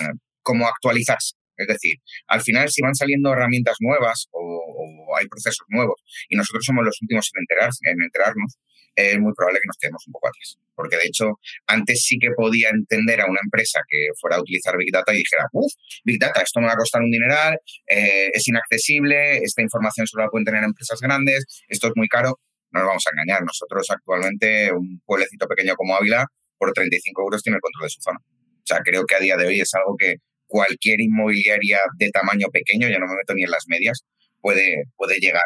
[0.42, 1.36] como actualizarse.
[1.56, 1.96] Es decir,
[2.28, 7.00] al final si van saliendo herramientas nuevas o, hay procesos nuevos y nosotros somos los
[7.00, 8.58] últimos en, en enterarnos,
[8.96, 10.58] es muy probable que nos quedemos un poco atrás.
[10.74, 14.76] Porque de hecho, antes sí que podía entender a una empresa que fuera a utilizar
[14.76, 15.72] Big Data y dijera, uff,
[16.04, 20.24] Big Data, esto me va a costar un dineral, eh, es inaccesible, esta información solo
[20.24, 22.40] la pueden tener empresas grandes, esto es muy caro.
[22.70, 23.44] No nos vamos a engañar.
[23.44, 26.26] Nosotros actualmente, un pueblecito pequeño como Ávila,
[26.58, 28.18] por 35 euros tiene el control de su zona.
[28.18, 32.48] O sea, creo que a día de hoy es algo que cualquier inmobiliaria de tamaño
[32.52, 34.04] pequeño, ya no me meto ni en las medias,
[34.40, 35.42] puede, puede llegar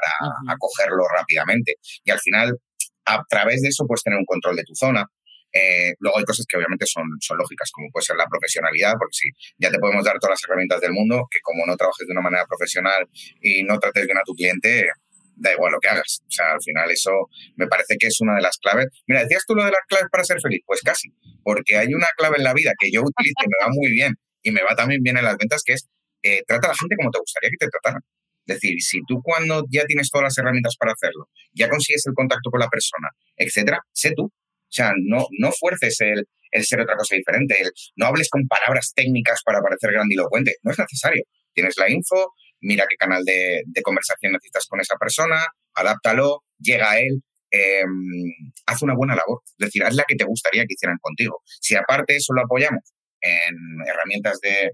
[0.48, 1.76] a, cogerlo rápidamente.
[2.04, 2.58] Y al final,
[3.06, 5.06] a través de eso puedes tener un control de tu zona.
[5.52, 9.14] Eh, luego hay cosas que obviamente son, son lógicas, como puede ser la profesionalidad, porque
[9.14, 12.12] si ya te podemos dar todas las herramientas del mundo, que como no trabajes de
[12.12, 13.08] una manera profesional
[13.40, 14.88] y no trates bien a tu cliente,
[15.36, 16.20] da igual lo que hagas.
[16.26, 17.12] O sea, al final eso
[17.56, 18.88] me parece que es una de las claves.
[19.06, 21.08] Mira, decías tú lo de las claves para ser feliz, pues casi,
[21.44, 24.14] porque hay una clave en la vida que yo utilizo y me va muy bien
[24.48, 25.86] y me va también bien en las ventas, que es
[26.22, 28.02] eh, trata a la gente como te gustaría que te trataran.
[28.46, 32.14] Es decir, si tú cuando ya tienes todas las herramientas para hacerlo, ya consigues el
[32.14, 34.24] contacto con la persona, etcétera, sé tú.
[34.24, 37.54] O sea, no, no fuerces el, el ser otra cosa diferente,
[37.96, 40.56] no hables con palabras técnicas para parecer grandilocuente.
[40.62, 41.24] No es necesario.
[41.52, 47.00] Tienes la info, mira qué canal de, conversación necesitas con esa persona, adáptalo, llega a
[47.00, 48.32] él, em,
[48.66, 49.42] haz una buena labor.
[49.58, 51.42] Es decir, haz la que te gustaría que hicieran contigo.
[51.60, 52.82] Si aparte eso lo apoyamos
[53.20, 54.70] en herramientas de,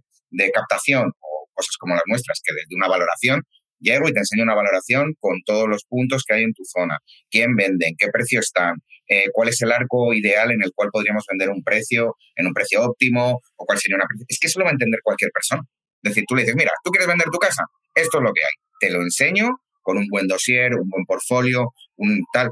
[0.53, 3.43] captación o cosas como las nuestras, que desde una valoración,
[3.79, 6.99] llego y te enseño una valoración con todos los puntos que hay en tu zona,
[7.31, 8.75] quién vende, en qué precio están,
[9.09, 12.55] eh, cuál es el arco ideal en el cual podríamos vender un precio en un
[12.55, 14.07] precio óptimo o cuál sería una...
[14.27, 15.63] Es que eso lo va a entender cualquier persona.
[16.03, 17.65] Es decir, tú le dices, mira, ¿tú quieres vender tu casa?
[17.95, 18.53] Esto es lo que hay.
[18.81, 19.51] Te lo enseño
[19.83, 22.51] con un buen dossier, un buen portfolio, un tal.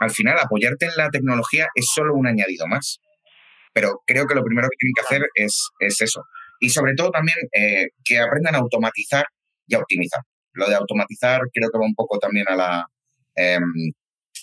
[0.00, 3.00] Al final, apoyarte en la tecnología es solo un añadido más.
[3.72, 6.24] Pero creo que lo primero que tienen que hacer es, es eso.
[6.60, 9.24] Y sobre todo también eh, que aprendan a automatizar
[9.66, 10.20] y a optimizar.
[10.52, 12.86] Lo de automatizar creo que va un poco también a la,
[13.36, 13.62] em,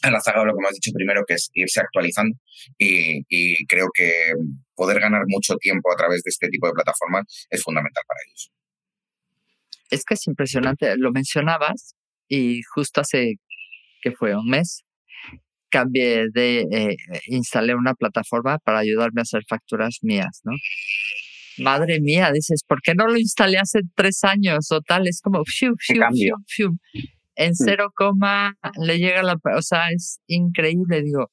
[0.04, 2.38] a la saga de lo que me has dicho primero, que es irse actualizando.
[2.78, 4.34] Y, y creo que
[4.76, 8.52] poder ganar mucho tiempo a través de este tipo de plataformas es fundamental para ellos.
[9.90, 11.96] Es que es impresionante, lo mencionabas
[12.28, 13.36] y justo hace
[14.02, 14.84] que fue un mes
[15.70, 20.54] cambié de, eh, instalé una plataforma para ayudarme a hacer facturas mías, ¿no?
[21.60, 25.08] Madre mía, dices, ¿por qué no lo instalé hace tres años o tal?
[25.08, 26.78] Es como, fiu, fiu, fiu, fiu.
[27.36, 31.30] En cero coma le llega la, o sea, es increíble, digo,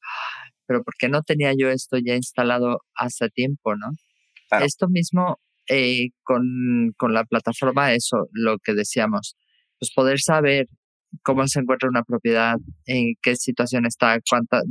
[0.66, 3.92] pero ¿por qué no tenía yo esto ya instalado hace tiempo, no?
[4.62, 9.36] Esto mismo eh, con, con la plataforma, eso, lo que decíamos,
[9.78, 10.68] pues poder saber
[11.24, 12.56] cómo se encuentra una propiedad,
[12.86, 14.62] en qué situación está, cuánta,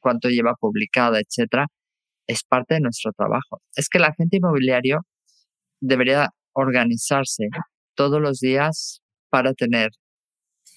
[0.00, 1.66] cuánto lleva publicada, etcétera,
[2.26, 3.62] es parte de nuestro trabajo.
[3.74, 5.00] Es que el agente inmobiliario
[5.80, 7.48] debería organizarse
[7.94, 9.90] todos los días para tener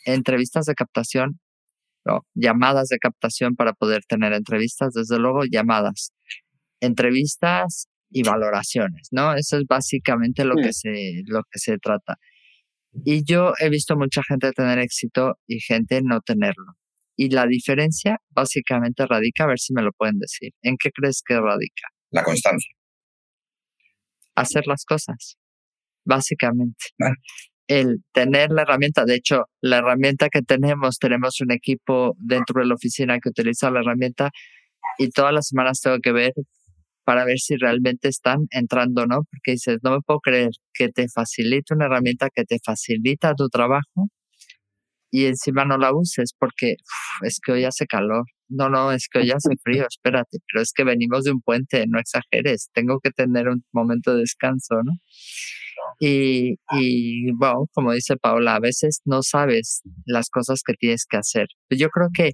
[0.06, 1.40] entrevistas de captación
[2.36, 6.12] llamadas de captación para poder tener entrevistas, desde luego llamadas,
[6.80, 9.34] entrevistas y valoraciones, ¿no?
[9.36, 12.18] Eso es básicamente lo, que, se, lo que se trata.
[13.06, 16.74] Y yo he visto mucha gente tener éxito y gente no tenerlo.
[17.16, 21.22] Y la diferencia básicamente radica, a ver si me lo pueden decir, ¿en qué crees
[21.26, 21.88] que radica?
[22.12, 22.74] La constancia.
[24.36, 25.38] Hacer las cosas,
[26.06, 26.86] básicamente
[27.68, 32.68] el tener la herramienta, de hecho, la herramienta que tenemos, tenemos un equipo dentro de
[32.68, 34.32] la oficina que utiliza la herramienta
[34.98, 36.34] y todas las semanas tengo que ver
[37.04, 41.08] para ver si realmente están entrando no, porque dices, no me puedo creer que te
[41.10, 44.10] facilite una herramienta que te facilita tu trabajo
[45.14, 46.76] y encima no la uses porque
[47.22, 48.26] es que hoy hace calor.
[48.50, 51.86] No, no, es que hoy hace frío, espérate, pero es que venimos de un puente,
[51.88, 54.94] no exageres, tengo que tener un momento de descanso, ¿no?
[56.00, 61.18] Y, y bueno, como dice Paula, a veces no sabes las cosas que tienes que
[61.18, 61.48] hacer.
[61.70, 62.32] Yo creo que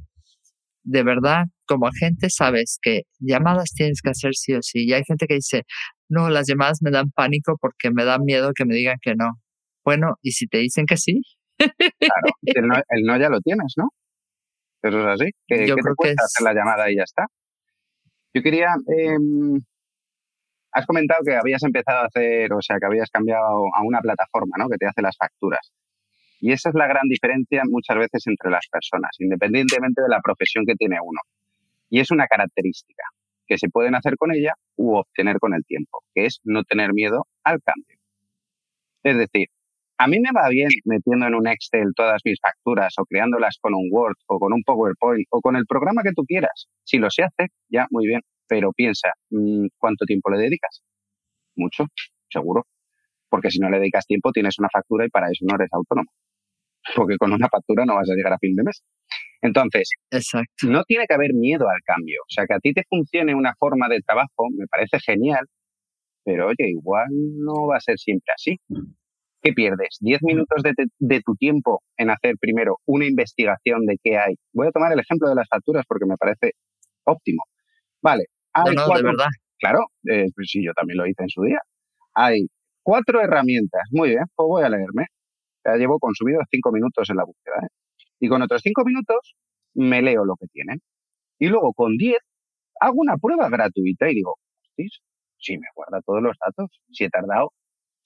[0.90, 4.86] de verdad, como agente, sabes que llamadas tienes que hacer sí o sí.
[4.86, 5.64] Y hay gente que dice,
[6.10, 9.40] no, las llamadas me dan pánico porque me da miedo que me digan que no.
[9.86, 11.22] Bueno, ¿y si te dicen que sí?
[11.58, 13.90] Claro, el no, ya lo tienes, ¿no?
[14.82, 15.32] Eso es así.
[15.48, 16.16] Que, Yo creo que es...
[16.18, 17.26] hacer la llamada y ya está.
[18.34, 19.60] Yo quería em,
[20.72, 24.56] Has comentado que habías empezado a hacer, o sea, que habías cambiado a una plataforma,
[24.58, 24.70] ¿no?
[24.70, 25.72] Que te hace las facturas.
[26.40, 30.66] Y esa es la gran diferencia muchas veces entre las personas, independientemente de la profesión
[30.66, 31.20] que tiene uno.
[31.90, 33.04] Y es una característica
[33.48, 36.94] que se pueden hacer con ella u obtener con el tiempo, que es no tener
[36.94, 37.98] miedo al cambio.
[39.04, 39.48] Es decir,
[39.98, 43.74] a mí me va bien metiendo en un Excel todas mis facturas o creándolas con
[43.74, 46.68] un Word o con un PowerPoint o con el programa que tú quieras.
[46.86, 48.22] Si lo sé hacer, ya muy bien.
[48.48, 50.82] Pero piensa, mm, ¿cuánto tiempo le dedicas?
[51.56, 51.86] Mucho,
[52.30, 52.66] seguro.
[53.30, 56.10] Porque si no le dedicas tiempo, tienes una factura y para eso no eres autónomo.
[56.96, 58.82] Porque con una factura no vas a llegar a fin de mes.
[59.42, 59.90] Entonces,
[60.64, 62.22] no tiene que haber miedo al cambio.
[62.22, 65.46] O sea, que a ti te funcione una forma de trabajo, me parece genial,
[66.26, 68.58] pero oye, igual no va a ser siempre así.
[69.42, 69.98] ¿Qué pierdes?
[70.02, 74.36] ¿Diez minutos de, de, tu tiempo en hacer primero una investigación de qué hay?
[74.54, 76.52] Voy a tomar el ejemplo de las facturas porque me parece
[77.06, 77.44] óptimo.
[78.02, 78.26] Vale,
[78.76, 79.28] no, de verdad.
[79.58, 79.80] Claro,
[80.10, 81.60] eh, pues sí, yo también lo hice en su día.
[82.14, 82.48] Hay
[82.84, 83.82] cuatro herramientas.
[83.92, 85.06] Muy bien, pues voy a leerme.
[85.66, 87.58] Ya llevo consumido cinco minutos en la búsqueda.
[87.64, 87.68] ¿eh?
[88.20, 89.36] Y con otros cinco minutos
[89.74, 90.82] me leo lo que tienen.
[91.40, 92.20] Y luego con diez
[92.80, 94.38] hago una prueba gratuita y digo,
[95.38, 97.54] si me guarda todos los datos, si he tardado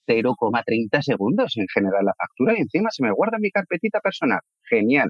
[0.08, 4.42] 0,30 segundos en generar la factura y encima se me guarda mi carpetita personal.
[4.70, 5.10] Genial.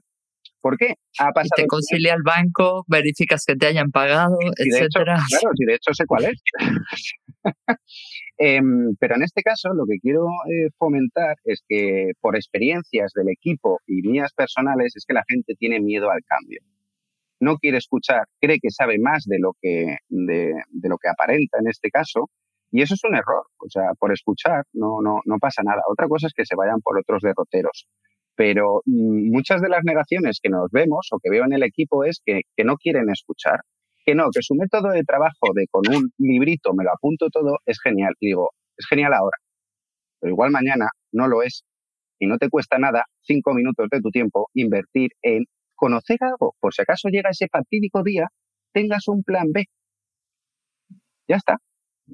[0.64, 0.96] ¿Por qué?
[1.20, 5.20] Ha pasado y te concilia el banco, verificas que te hayan pagado, etcétera.
[5.28, 6.42] claro, si de hecho sé cuál es.
[8.38, 13.30] Em, pero en este caso lo que quiero eh, fomentar es que por experiencias del
[13.30, 16.62] equipo y mías personales es que la gente tiene miedo al cambio.
[17.42, 21.60] No quiere escuchar, cree que sabe más de lo que, de, de lo que aparenta
[21.60, 22.30] en este caso
[22.72, 23.46] y eso es un error.
[23.58, 25.82] O sea, por escuchar no, no, no pasa nada.
[25.88, 27.86] Otra cosa es que se vayan por otros derroteros.
[28.36, 32.04] Pero mm, muchas de las negaciones que nos vemos o que veo en el equipo
[32.04, 33.60] es que, que no quieren escuchar.
[34.06, 37.58] Que no, que su método de trabajo de con un librito me lo apunto todo
[37.66, 38.14] es genial.
[38.20, 39.38] Y digo, es genial ahora.
[40.20, 41.64] Pero igual mañana no lo es.
[42.20, 46.56] Y no te cuesta nada, cinco minutos de tu tiempo, invertir en conocer algo.
[46.60, 48.28] Por si acaso llega ese fatídico día,
[48.72, 49.66] tengas un plan B.
[51.28, 51.58] Ya está.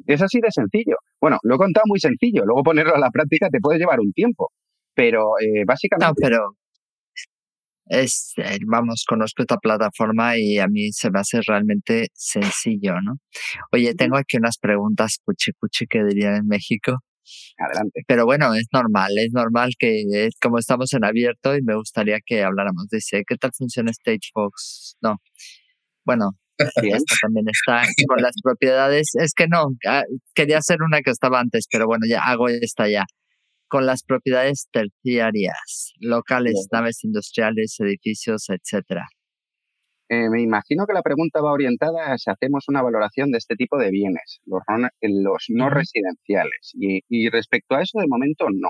[0.08, 0.98] Es así de sencillo.
[1.22, 4.14] Bueno, lo he contado muy sencillo, luego ponerlo a la práctica te puede llevar un
[4.14, 4.52] tiempo,
[5.00, 6.06] pero eh, básicamente...
[6.08, 6.56] No, pero
[7.86, 13.16] es, eh, vamos, conozco esta plataforma y a mí se me hace realmente sencillo, ¿no?
[13.72, 16.98] Oye, tengo aquí unas preguntas cuchi cuchi que dirían en México.
[17.58, 18.02] Adelante.
[18.08, 22.20] Pero bueno, es normal, es normal que es como estamos en abierto y me gustaría
[22.26, 22.88] que habláramos.
[22.92, 24.98] Dice, ¿qué tal funciona StageFox?
[25.02, 25.18] No.
[26.06, 29.10] Bueno, esta también está con las propiedades.
[29.16, 32.90] Es que no, ah, quería hacer una que estaba antes, pero bueno, ya hago esta
[32.90, 33.06] ya.
[33.70, 39.06] Con las propiedades terciarias, locales, naves industriales, edificios, etcétera.
[40.12, 43.56] Eh, me imagino que la pregunta va orientada a si hacemos una valoración de este
[43.56, 46.72] tipo de bienes, los no, los no residenciales.
[46.74, 48.70] Y, y respecto a eso, de momento no.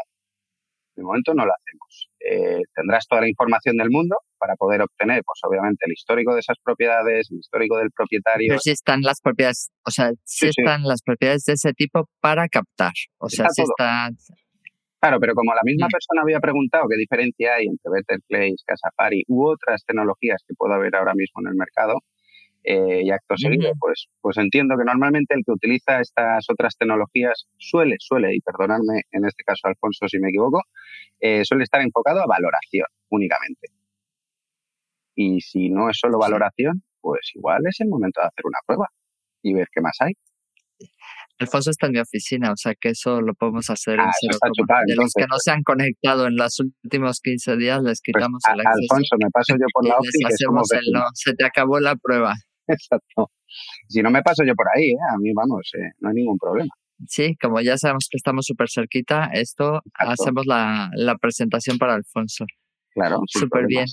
[0.98, 2.10] De momento no lo hacemos.
[2.20, 6.42] Eh, tendrás toda la información del mundo para poder obtener, pues obviamente, el histórico de
[6.42, 8.50] esas propiedades, el histórico del propietario.
[8.50, 12.50] Pero si están las propiedades, o sea, si están las propiedades de ese tipo para
[12.50, 12.92] captar.
[13.18, 14.18] O sea, si están...
[15.02, 15.92] Claro, pero como la misma mm.
[15.92, 20.76] persona había preguntado qué diferencia hay entre Better Place, Casapari u otras tecnologías que pueda
[20.76, 22.02] haber ahora mismo en el mercado,
[22.64, 27.48] eh, y acto seguido, pues, pues entiendo que normalmente el que utiliza estas otras tecnologías
[27.58, 30.62] suele, suele, y perdonadme en este caso Alfonso si me equivoco,
[31.20, 33.70] eh, suele estar enfocado a valoración únicamente.
[35.16, 38.88] Y si no es solo valoración, pues igual es el momento de hacer una prueba
[39.42, 40.14] y ver qué más hay.
[41.40, 44.96] Alfonso está en mi oficina, o sea que eso lo podemos hacer en ah, De
[44.96, 48.60] los que no se han conectado en los últimos 15 días, les pues quitamos el
[48.60, 48.94] acceso.
[48.94, 50.30] Alfonso, me paso yo por la oficina.
[50.94, 52.34] no, se te acabó la prueba.
[52.68, 53.32] Exacto.
[53.88, 54.98] Si no me paso yo por ahí, ¿eh?
[55.14, 56.70] a mí vamos, eh, no hay ningún problema.
[57.08, 62.46] Sí, como ya sabemos que estamos súper cerquita, esto hacemos la, la, presentación para Alfonso.
[62.94, 63.22] Claro.
[63.28, 63.86] Súper bien.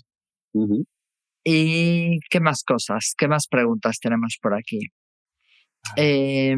[1.45, 3.15] ¿Y qué más cosas?
[3.17, 4.81] ¿Qué más preguntas tenemos por aquí?
[5.97, 6.57] Eh,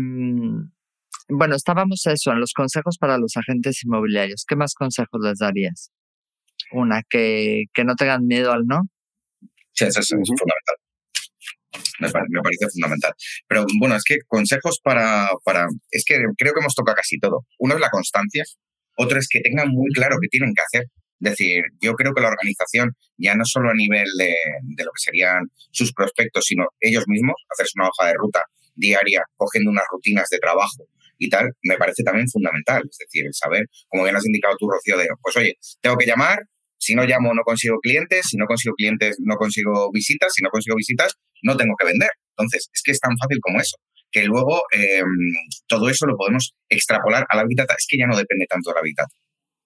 [1.28, 4.44] bueno, estábamos eso, en los consejos para los agentes inmobiliarios.
[4.46, 5.90] ¿Qué más consejos les darías?
[6.72, 8.82] Una, que, que no tengan miedo al no.
[9.72, 10.76] Sí, eso es fundamental.
[12.00, 13.12] Me, parece fundamental.
[13.46, 15.66] Pero bueno, es que consejos para, para...
[15.90, 17.46] Es que creo que hemos tocado casi todo.
[17.58, 18.44] Uno es la constancia,
[18.96, 20.86] otro es que tengan muy claro qué tienen que hacer.
[21.20, 24.92] Es decir, yo creo que la organización, ya no solo a nivel de, de lo
[24.92, 28.42] que serían sus prospectos, sino ellos mismos, hacerse una hoja de ruta
[28.74, 30.86] diaria, cogiendo unas rutinas de trabajo
[31.18, 32.82] y tal, me parece también fundamental.
[32.90, 36.06] Es decir, el saber, como bien has indicado tú, Rocío, de, pues oye, tengo que
[36.06, 36.38] llamar,
[36.78, 40.50] si no llamo no consigo clientes, si no consigo clientes no consigo visitas, si no
[40.50, 42.10] consigo visitas no tengo que vender.
[42.36, 43.76] Entonces, es que es tan fácil como eso,
[44.10, 45.04] que luego em,
[45.66, 47.66] todo eso lo podemos extrapolar a la vida.
[47.76, 48.82] Es que ya no depende tanto de la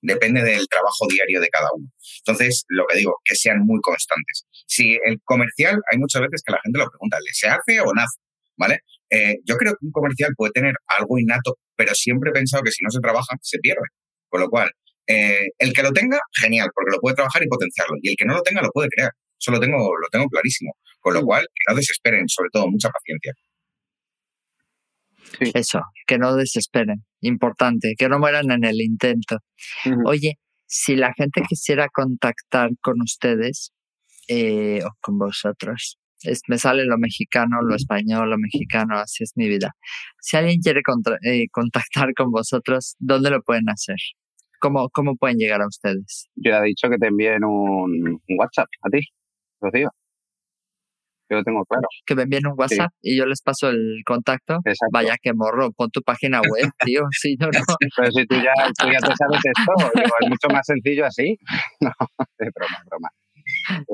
[0.02, 1.88] depende del trabajo diario de cada uno.
[2.26, 4.44] Entonces, lo que digo, que sean muy constantes.
[4.66, 7.92] Si el comercial, hay muchas veces que la gente lo pregunta, ¿le se hace o
[7.94, 8.18] nace?
[8.56, 8.80] ¿Vale?
[9.12, 12.70] Eh, yo creo que un comercial puede tener algo innato, pero siempre he pensado que
[12.70, 13.86] si no se trabaja, se pierde.
[14.28, 14.70] Con lo cual,
[15.06, 17.94] eh, el que lo tenga, genial, porque lo puede trabajar y potenciarlo.
[18.00, 19.10] Y el que no lo tenga, lo puede crear.
[19.38, 20.72] Eso lo tengo, lo tengo clarísimo.
[21.00, 21.24] Con lo mm.
[21.26, 23.34] cual, que no desesperen, sobre todo, mucha paciencia.
[25.54, 27.04] Eso, que no desesperen.
[27.20, 29.38] Importante, que no mueran en el intento.
[30.06, 33.72] Oye, si la gente quisiera contactar con ustedes
[34.28, 35.98] eh, o con vosotros,
[36.48, 39.70] me sale lo mexicano, lo español, lo mexicano, así es mi vida.
[40.20, 40.80] Si alguien quiere
[41.22, 43.96] eh, contactar con vosotros, ¿dónde lo pueden hacer?
[44.60, 46.28] ¿Cómo, ¿Cómo pueden llegar a ustedes?
[46.36, 49.00] Yo he dicho que te envíen un, WhatsApp a ti,
[49.60, 49.90] Rocío.
[51.28, 51.88] yo lo tengo claro.
[52.06, 54.60] Que me envíen un WhatsApp y yo les paso el contacto.
[54.92, 57.02] Vaya que morro, pon tu página web, tío.
[57.10, 57.60] Sí, no, no.
[57.96, 61.36] Pero si tú ya, tú ya te sabes esto, es mucho más sencillo así.
[61.80, 61.90] No,
[62.38, 63.08] de broma, broma.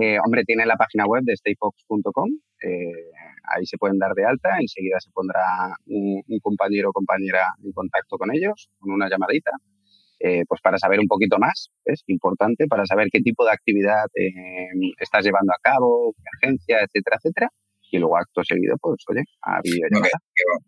[0.00, 2.30] Eh, hombre, tiene la página web de stayfox.com.
[2.62, 3.10] Eh,
[3.44, 4.58] ahí se pueden dar de alta.
[4.60, 9.50] Enseguida se pondrá un, compañero o compañera en contacto con ellos, con una llamadita.
[10.20, 14.06] Eh, pues para saber un poquito más, es importante, para saber qué tipo de actividad
[14.98, 17.50] estás llevando a cabo, qué agencia, etcétera, etcétera
[17.90, 19.60] y luego acto seguido, pues oye, a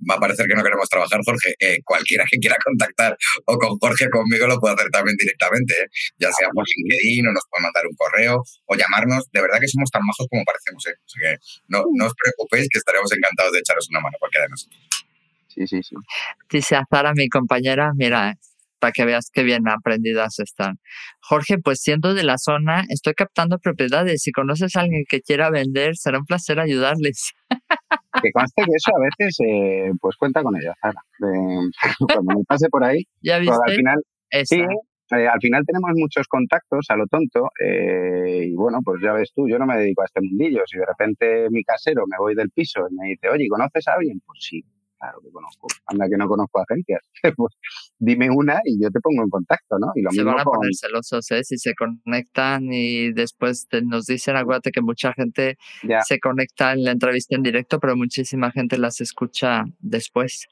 [0.09, 1.55] va a parecer que no queremos trabajar, Jorge.
[1.59, 3.17] Eh, cualquiera que quiera contactar
[3.47, 5.87] o con Jorge conmigo lo puede hacer también directamente, ¿eh?
[6.19, 9.31] ya sea por LinkedIn o nos puede mandar un correo o llamarnos.
[9.33, 10.97] De verdad que somos tan majos como parecemos, ¿eh?
[11.05, 11.37] Así que
[11.69, 14.81] no, no os preocupéis que estaremos encantados de echaros una mano cualquiera de nosotros.
[15.49, 15.97] Sí, sí, sí.
[16.49, 18.37] Dice Azara, mi compañera, mira,
[18.81, 20.79] para que veas qué bien aprendidas están.
[21.21, 24.23] Jorge, pues siendo de la zona, estoy captando propiedades.
[24.23, 27.33] Si conoces a alguien que quiera vender, será un placer ayudarles.
[28.23, 31.01] Que conste que eso a veces, eh, pues cuenta con ella, Sara.
[32.15, 33.57] cuando me pase por ahí, ¿Ya viste?
[33.67, 33.97] al final,
[34.45, 34.61] sí,
[35.13, 39.33] eh, al final tenemos muchos contactos a lo tonto eh, y bueno, pues ya ves
[39.35, 40.63] tú, yo no me dedico a este mundillo.
[40.67, 43.95] Si de repente mi casero me voy del piso y me dice, oye, ¿conoces a
[43.95, 44.21] alguien?
[44.25, 44.65] Pues sí,
[45.01, 45.67] Claro que conozco.
[45.87, 47.01] Anda que no conozco agencias.
[47.37, 47.55] pues
[47.99, 49.93] dime una y yo te pongo en contacto, ¿no?
[49.95, 51.43] Y lo se van a poner celosos, ¿eh?
[51.43, 55.57] Si se conectan y después nos dicen, acuérdate que mucha gente
[56.07, 60.47] se conecta en la entrevista en directo, pero muchísima gente las escucha después.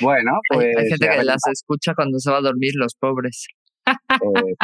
[0.00, 0.76] Bueno, pues...
[0.76, 3.48] Hay, gente que las escucha cuando se va a dormir, los pobres.
[3.84, 4.54] Eh,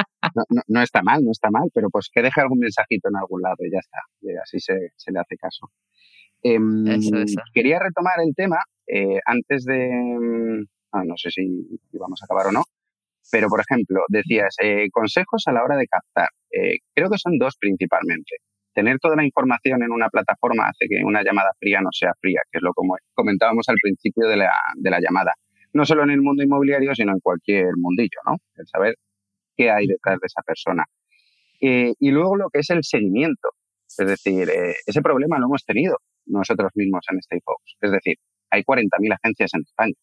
[0.68, 3.56] no, está mal, no está mal, pero pues que deje algún mensajito en algún lado
[3.60, 3.98] y ya está.
[4.20, 5.70] Y así se, se le hace caso.
[6.42, 6.84] Em,
[7.52, 8.58] quería retomar el tema
[8.88, 11.42] eh, antes de, mm, ah, no sé si
[11.92, 12.64] vamos a acabar o no,
[13.30, 16.28] pero por ejemplo, decías eh, consejos a la hora de captar.
[16.50, 18.36] Eh, creo que son dos principalmente.
[18.74, 22.40] Tener toda la información en una plataforma hace que una llamada fría no sea fría,
[22.50, 25.32] que es lo como comentábamos al principio de la, de la llamada.
[25.74, 28.36] No solo en el mundo inmobiliario, sino en cualquier mundillo, ¿no?
[28.56, 28.94] El saber
[29.56, 30.84] qué hay detrás de esa persona.
[31.60, 33.48] y luego lo que es el seguimiento.
[33.98, 34.48] Es decir,
[34.86, 37.76] ese problema lo hemos tenido nosotros mismos en StayFox.
[37.80, 38.16] Es decir,
[38.50, 39.94] hay 40.000 agencias en España.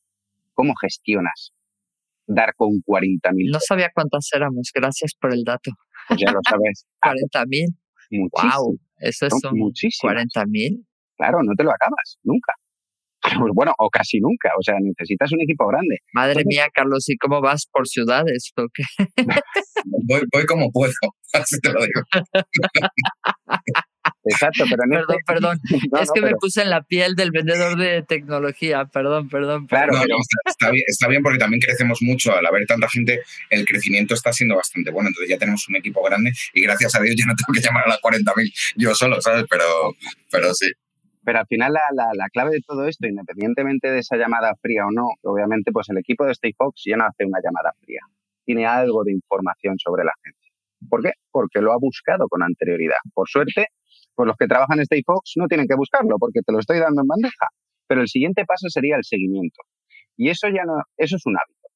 [0.53, 1.51] ¿Cómo gestionas
[2.27, 3.51] dar con 40.000?
[3.51, 5.71] No sabía cuántas éramos, gracias por el dato.
[6.07, 6.85] Pues ya lo sabes.
[7.01, 7.75] 40.000.
[8.11, 10.11] Wow, eso es muchísimo.
[10.11, 10.85] 40.000.
[11.17, 12.53] Claro, no te lo acabas, nunca.
[13.21, 14.49] Pues bueno, o casi nunca.
[14.59, 15.97] O sea, necesitas un equipo grande.
[16.13, 18.51] Madre mía, Carlos, ¿y cómo vas por ciudades?
[20.07, 20.93] voy, voy como puedo,
[21.33, 22.01] así te lo digo.
[24.25, 25.59] Exacto, pero Perdón, este perdón.
[26.01, 28.85] es que me puse en la piel del vendedor de tecnología.
[28.85, 29.67] Perdón, perdón.
[29.67, 29.93] Claro,
[30.45, 32.35] está, bien, está bien porque también crecemos mucho.
[32.35, 35.09] Al haber tanta gente, el crecimiento está siendo bastante bueno.
[35.09, 37.85] Entonces ya tenemos un equipo grande y gracias a Dios ya no tengo que llamar
[37.85, 39.45] a las 40.000 yo solo, ¿sabes?
[39.49, 39.63] Pero,
[40.31, 40.71] pero sí.
[41.23, 44.85] Pero al final la, la, la, clave de todo esto, independientemente de esa llamada fría
[44.85, 48.01] o no, obviamente pues el equipo de Stay Fox ya no hace una llamada fría.
[48.43, 50.51] Tiene algo de información sobre la agencia.
[50.87, 51.13] ¿Por qué?
[51.31, 52.97] Porque lo ha buscado con anterioridad.
[53.13, 53.69] Por suerte,
[54.15, 57.01] pues los que trabajan en Fox no tienen que buscarlo porque te lo estoy dando
[57.01, 57.47] en bandeja.
[57.87, 59.61] Pero el siguiente paso sería el seguimiento.
[60.17, 61.67] Y eso ya no, eso es un hábito.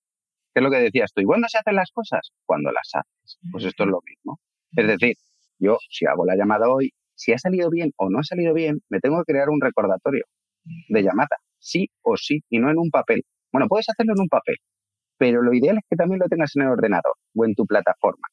[0.54, 1.22] ¿Qué es lo que decías tú?
[1.22, 2.32] ¿Y cuándo se hacen las cosas?
[2.46, 3.38] Cuando las haces.
[3.52, 4.40] Pues esto es lo mismo.
[4.76, 5.16] Es decir,
[5.60, 8.80] yo si hago la llamada hoy, si ha salido bien o no ha salido bien,
[8.90, 10.24] me tengo que crear un recordatorio
[10.64, 13.24] de llamada, sí o sí, y no en un papel.
[13.52, 14.56] Bueno, puedes hacerlo en un papel,
[15.18, 18.28] pero lo ideal es que también lo tengas en el ordenador o en tu plataforma.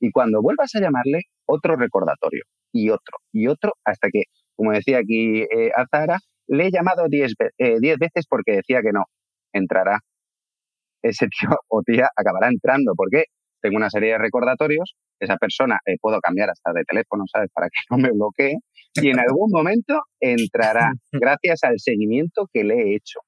[0.00, 4.24] Y cuando vuelvas a llamarle, otro recordatorio y otro y otro hasta que,
[4.54, 6.18] como decía aquí eh, Azara,
[6.48, 9.04] le he llamado 10 eh, diez veces porque decía que no.
[9.52, 10.00] Entrará.
[11.02, 12.92] Ese tío o tía acabará entrando.
[12.96, 13.24] ¿Por qué?
[13.60, 14.94] Tengo una serie de recordatorios.
[15.20, 17.50] Esa persona eh, puedo cambiar hasta de teléfono, ¿sabes?
[17.52, 18.58] Para que no me bloquee.
[18.94, 23.20] Y en algún momento entrará gracias al seguimiento que le he hecho.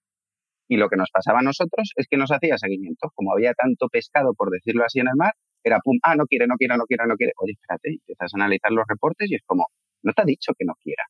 [0.68, 3.10] Y lo que nos pasaba a nosotros es que nos hacía seguimiento.
[3.14, 6.46] Como había tanto pescado, por decirlo así, en el mar, era pum, ah, no quiere,
[6.46, 7.32] no quiere, no quiere, no quiere.
[7.38, 9.66] Oye, espérate, empiezas a analizar los reportes y es como,
[10.02, 11.04] no te ha dicho que no quiera,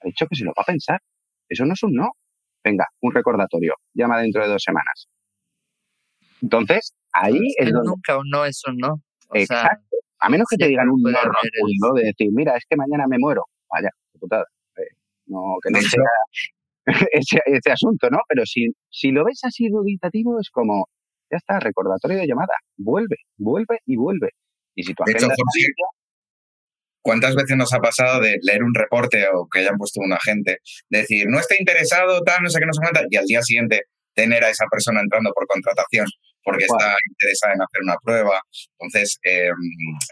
[0.00, 1.00] ha dicho que se lo va a pensar.
[1.48, 2.10] Eso no es un no.
[2.64, 5.08] Venga, un recordatorio, llama dentro de dos semanas.
[6.42, 7.88] Entonces, ahí es, donde...
[7.88, 9.00] Nunca un no es un no.
[9.32, 9.96] Exacto.
[10.18, 13.18] a menos que te digan un no rotundo de decir, mira, es que mañana me
[13.18, 13.44] muero.
[13.70, 14.44] Vaya, putada.
[14.76, 14.82] Eh,
[15.26, 16.02] no, que no sea
[17.12, 18.18] ese, ese, asunto, ¿no?
[18.28, 20.88] Pero si, si lo ves así dubitativo, es como,
[21.30, 22.54] ya está, recordatorio de llamada.
[22.76, 24.30] Vuelve, vuelve y vuelve.
[24.74, 25.28] Y si tu de hecho,
[27.00, 30.58] ¿cuántas veces nos ha pasado de leer un reporte o que hayan puesto un agente,
[30.90, 33.82] decir, no está interesado, tal, no sé qué, no se cuenta, y al día siguiente
[34.14, 36.06] tener a esa persona entrando por contratación
[36.46, 38.40] porque está interesada en hacer una prueba.
[38.78, 39.58] Entonces, em,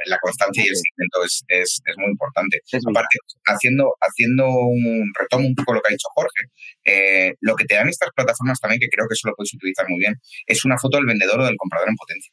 [0.06, 2.58] la constancia y el seguimiento es, es, es muy importante.
[2.90, 6.42] Aparte, haciendo, haciendo un retomo un poco lo que ha dicho Jorge,
[6.84, 9.86] eh, lo que te dan estas plataformas también, que creo que eso lo puedes utilizar
[9.88, 12.32] muy bien, es una foto del vendedor o del comprador en potencia.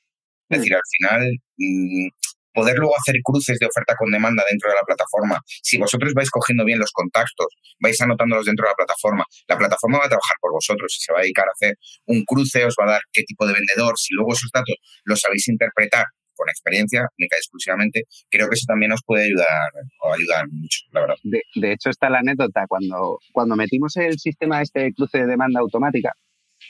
[0.50, 0.62] Es mm.
[0.62, 1.22] decir, al final,
[1.58, 2.08] mm,
[2.54, 5.40] poder luego hacer cruces de oferta con demanda dentro de la plataforma.
[5.62, 7.48] Si vosotros vais cogiendo bien los contactos,
[7.80, 11.20] vais anotándolos dentro de la plataforma, la plataforma va a trabajar por vosotros se va
[11.20, 13.98] a dedicar a hacer un cruce, os va a dar qué tipo de vendedor.
[13.98, 14.76] Si luego esos datos
[15.06, 19.72] los sabéis interpretar con experiencia, única y exclusivamente, creo que eso también nos puede ayudar
[20.02, 21.16] o ayudar mucho, la verdad.
[21.24, 26.14] De, hecho, está la anécdota cuando, cuando metimos el sistema este cruce de demanda automática,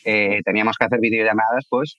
[0.04, 1.98] eh, teníamos que hacer videollamadas, pues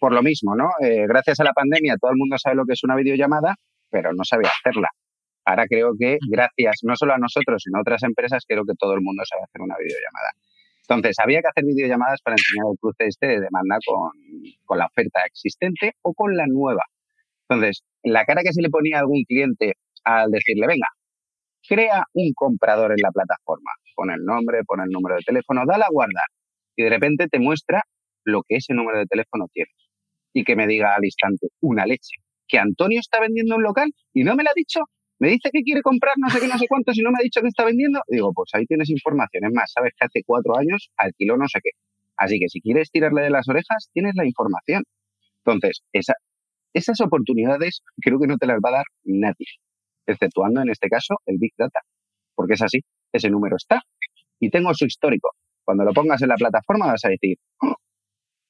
[0.00, 0.70] por lo mismo, ¿no?
[0.80, 3.54] Eh, gracias a la pandemia todo el mundo sabe lo que es una videollamada,
[3.90, 4.88] pero no sabía hacerla.
[5.44, 8.94] Ahora creo que gracias no solo a nosotros, sino a otras empresas, creo que todo
[8.94, 10.30] el mundo sabe hacer una videollamada.
[10.88, 14.10] Entonces, había que hacer videollamadas para enseñar el cruce este de demanda con,
[14.64, 16.82] con la oferta existente o con la nueva.
[17.48, 19.74] Entonces, la cara que se le ponía a algún cliente
[20.04, 20.86] al decirle, venga,
[21.66, 25.84] crea un comprador en la plataforma, pon el nombre, pon el número de teléfono, dale
[25.84, 26.24] a guardar
[26.76, 27.82] y de repente te muestra
[28.24, 29.70] lo que ese número de teléfono tiene.
[30.32, 32.16] Y que me diga al instante, una leche,
[32.48, 34.80] que Antonio está vendiendo un local y no me lo ha dicho,
[35.18, 37.22] me dice que quiere comprar no sé qué, no sé cuánto, si no me ha
[37.22, 39.44] dicho que está vendiendo, digo, pues ahí tienes información.
[39.44, 41.70] Es más, sabes que hace cuatro años alquiló no sé qué.
[42.16, 44.82] Así que si quieres tirarle de las orejas, tienes la información.
[45.44, 46.14] Entonces, esa,
[46.72, 49.46] esas oportunidades creo que no te las va a dar nadie,
[50.06, 51.80] exceptuando en este caso el Big Data,
[52.34, 52.80] porque es así,
[53.12, 53.82] ese número está
[54.40, 55.30] y tengo su histórico.
[55.64, 57.74] Cuando lo pongas en la plataforma vas a decir, oh,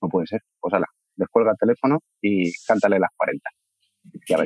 [0.03, 0.87] no puede ser, pues ala,
[1.17, 3.51] descuelga el teléfono y cántale las 40.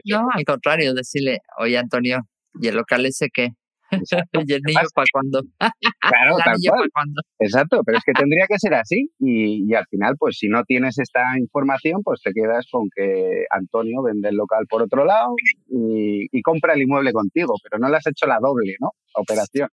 [0.04, 2.20] No, al contrario, decirle, oye Antonio,
[2.60, 3.50] ¿y el local ese qué?
[4.46, 5.42] ¿Y el niño para cuándo?
[6.00, 6.56] Claro, tal
[6.92, 7.08] cual.
[7.38, 10.98] Exacto, pero es que tendría que ser así y, al final, pues si no tienes
[10.98, 15.34] esta información, pues te quedas con que Antonio vende el local por otro lado
[15.68, 18.92] y, y compra el inmueble contigo, pero no le has hecho la doble, ¿no?
[19.14, 19.68] Operación.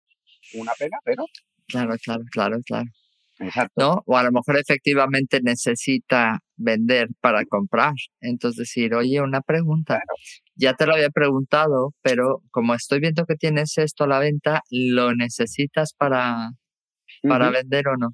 [0.55, 1.25] Una pena, pero
[1.68, 2.89] Claro, claro, claro, claro.
[3.39, 3.74] Exacto.
[3.82, 4.03] ¿No?
[4.05, 7.93] O a lo mejor efectivamente necesita vender para comprar.
[8.22, 9.99] Entonces decir, oye, una pregunta.
[10.55, 14.61] Ya te lo había preguntado, pero como estoy viendo que tienes esto a la venta,
[14.70, 16.51] ¿lo necesitas para,
[17.24, 18.09] para vender o no?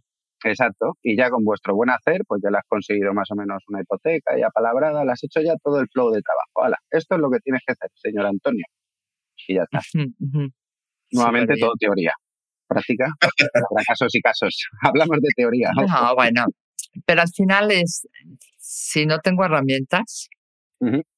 [0.45, 0.93] Exacto.
[1.03, 3.81] Y ya con vuestro buen hacer, pues ya le has conseguido más o menos una
[3.81, 6.63] hipoteca ya palabrada, le has hecho ya todo el flow de trabajo.
[6.63, 8.65] Hala, esto es lo que tienes que hacer, señor Antonio.
[9.47, 9.81] Y ya está.
[11.11, 12.13] Nuevamente todo teoría
[12.69, 14.55] práctica para casos y casos.
[14.81, 15.71] Hablamos de teoría.
[15.75, 16.15] ¿no?
[16.15, 16.45] bueno,
[17.05, 18.07] pero al final es,
[18.57, 20.29] si no tengo herramientas,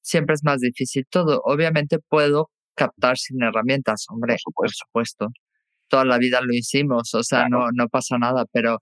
[0.01, 1.41] siempre es más difícil todo.
[1.43, 5.27] Obviamente puedo captar sin herramientas, hombre, por supuesto.
[5.87, 8.79] Toda la vida lo hicimos, o sea, no, no pasa nada, pero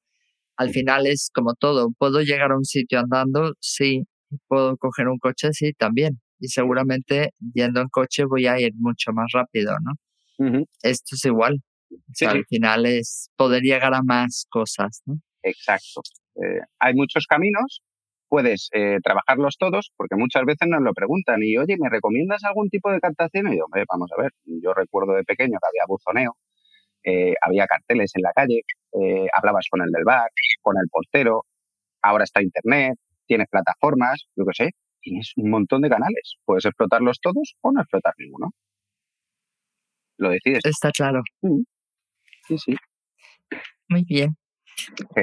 [0.55, 1.89] al final es como todo.
[1.97, 3.53] ¿Puedo llegar a un sitio andando?
[3.59, 4.03] Sí.
[4.47, 5.49] ¿Puedo coger un coche?
[5.53, 6.21] Sí, también.
[6.39, 9.93] Y seguramente yendo en coche voy a ir mucho más rápido, ¿no?
[10.83, 11.61] Esto es igual
[12.27, 15.19] al final es poder llegar a más cosas, ¿no?
[15.43, 16.01] Exacto.
[16.35, 17.81] Eh, hay muchos caminos,
[18.27, 22.69] puedes eh, trabajarlos todos, porque muchas veces nos lo preguntan y, oye, ¿me recomiendas algún
[22.69, 23.53] tipo de captación?
[23.53, 26.37] Y yo, vamos a ver, yo recuerdo de pequeño que había buzoneo,
[27.03, 28.61] eh, había carteles en la calle,
[29.33, 30.29] hablabas con el del bar,
[30.61, 31.45] con el portero,
[32.01, 34.71] ahora está Internet, tienes plataformas, yo qué sé,
[35.01, 36.35] tienes un montón de canales.
[36.45, 38.51] Puedes explotarlos todos o no explotar ninguno.
[40.17, 40.65] Lo decides.
[40.65, 41.21] Está claro.
[41.41, 41.61] Mm.
[42.49, 42.75] Sí, sí.
[43.89, 44.35] Muy bien.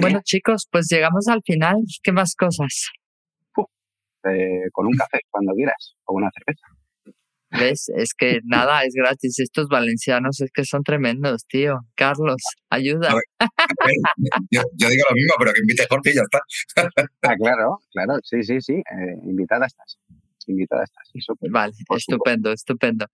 [0.00, 1.78] Bueno, chicos, pues llegamos al final.
[2.04, 2.90] ¿Qué más cosas?
[4.28, 6.66] Eh, con un café, cuando quieras, o una cerveza.
[7.50, 7.88] ¿Ves?
[7.96, 9.40] Es que nada, es gratis.
[9.40, 11.80] Estos valencianos es que son tremendos, tío.
[11.96, 13.12] Carlos, ayuda.
[14.50, 16.40] yo, digo lo mismo, pero que invite Jorge y ya está.
[17.22, 18.74] ah, claro, claro, sí, sí, sí.
[18.74, 19.98] Eh, invitada estás
[20.52, 21.10] invitada estás.
[21.50, 23.06] vale, estupendo, estupendo.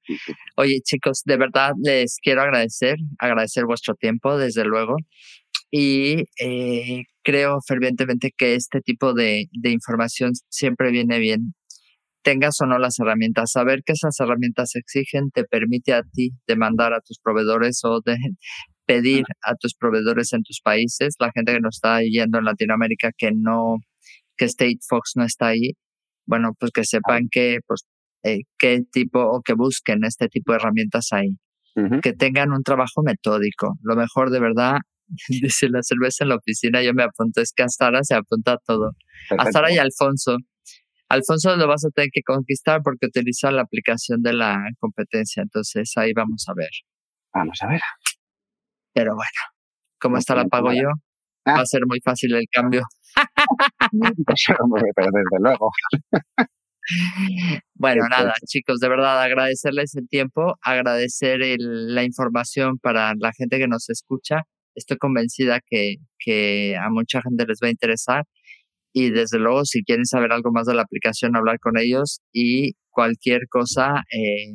[0.56, 4.96] Oye, chicos, de verdad les quiero agradecer, agradecer vuestro tiempo, desde luego.
[5.70, 11.54] Y eh, creo fervientemente que este tipo de, de información siempre viene bien
[12.22, 16.94] tengas o no las herramientas, saber que esas herramientas exigen te permite a ti demandar
[16.94, 18.16] a tus proveedores o de
[18.86, 23.10] pedir a tus proveedores en tus países, la gente que nos está yendo en Latinoamérica
[23.16, 23.76] que no,
[24.36, 25.72] que State Fox no está ahí,
[26.26, 27.84] bueno, pues que sepan que, pues,
[28.24, 31.36] eh, qué tipo o que busquen este tipo de herramientas ahí.
[32.02, 33.78] Que tengan un trabajo metódico.
[33.80, 34.76] Lo mejor de verdad,
[35.28, 38.58] dice la cerveza en la oficina, yo me apunto, es que hasta ahora se apunta
[38.66, 38.92] todo.
[39.38, 40.36] Hasta ahora y Alfonso.
[41.08, 45.42] Alfonso lo vas a tener que conquistar porque utiliza la aplicación de la competencia.
[45.42, 46.70] Entonces ahí vamos a ver.
[47.34, 47.80] Vamos a ver.
[48.94, 49.40] Pero bueno,
[49.98, 50.88] como está la pago yo,
[51.46, 52.82] va a ser muy fácil el cambio.
[54.96, 55.70] pero desde luego.
[57.74, 63.68] Bueno, nada, chicos, de verdad agradecerles el tiempo, agradecer la información para la gente que
[63.68, 64.42] nos escucha.
[64.74, 68.24] Estoy convencida que, que a mucha gente les va a interesar
[68.92, 72.72] y desde luego si quieren saber algo más de la aplicación, hablar con ellos y
[72.90, 74.54] cualquier cosa, eh,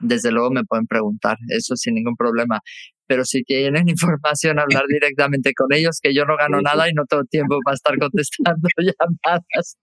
[0.00, 2.60] desde luego me pueden preguntar, eso sin ningún problema.
[3.06, 7.04] Pero si tienen información, hablar directamente con ellos, que yo no gano nada y no
[7.06, 9.76] tengo tiempo para estar contestando llamadas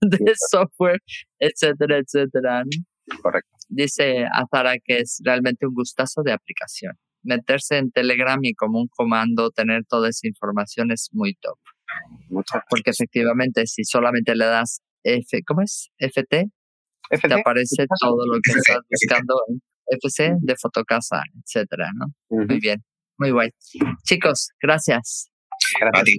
[0.00, 1.00] de software,
[1.38, 2.62] etcétera, etcétera.
[3.22, 3.50] Correcto.
[3.68, 6.94] Dice Azara que es realmente un gustazo de aplicación.
[7.22, 11.58] Meterse en Telegram y como un comando, tener toda esa información es muy top.
[12.68, 15.90] Porque efectivamente, si solamente le das F, ¿cómo es?
[15.98, 16.50] FT,
[17.10, 22.06] te aparece todo lo que estás buscando en FC de Fotocasa, etcétera, ¿no?
[22.28, 22.82] Muy bien,
[23.18, 23.50] muy guay.
[24.04, 25.30] Chicos, gracias.
[25.80, 26.16] Gracias.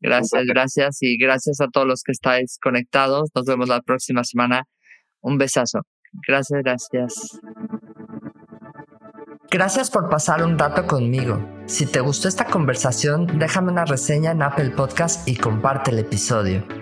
[0.00, 3.30] Gracias, gracias y gracias a todos los que estáis conectados.
[3.34, 4.64] Nos vemos la próxima semana.
[5.20, 5.82] Un besazo.
[6.26, 7.40] Gracias, gracias.
[9.50, 11.46] Gracias por pasar un rato conmigo.
[11.66, 16.81] Si te gustó esta conversación, déjame una reseña en Apple Podcast y comparte el episodio.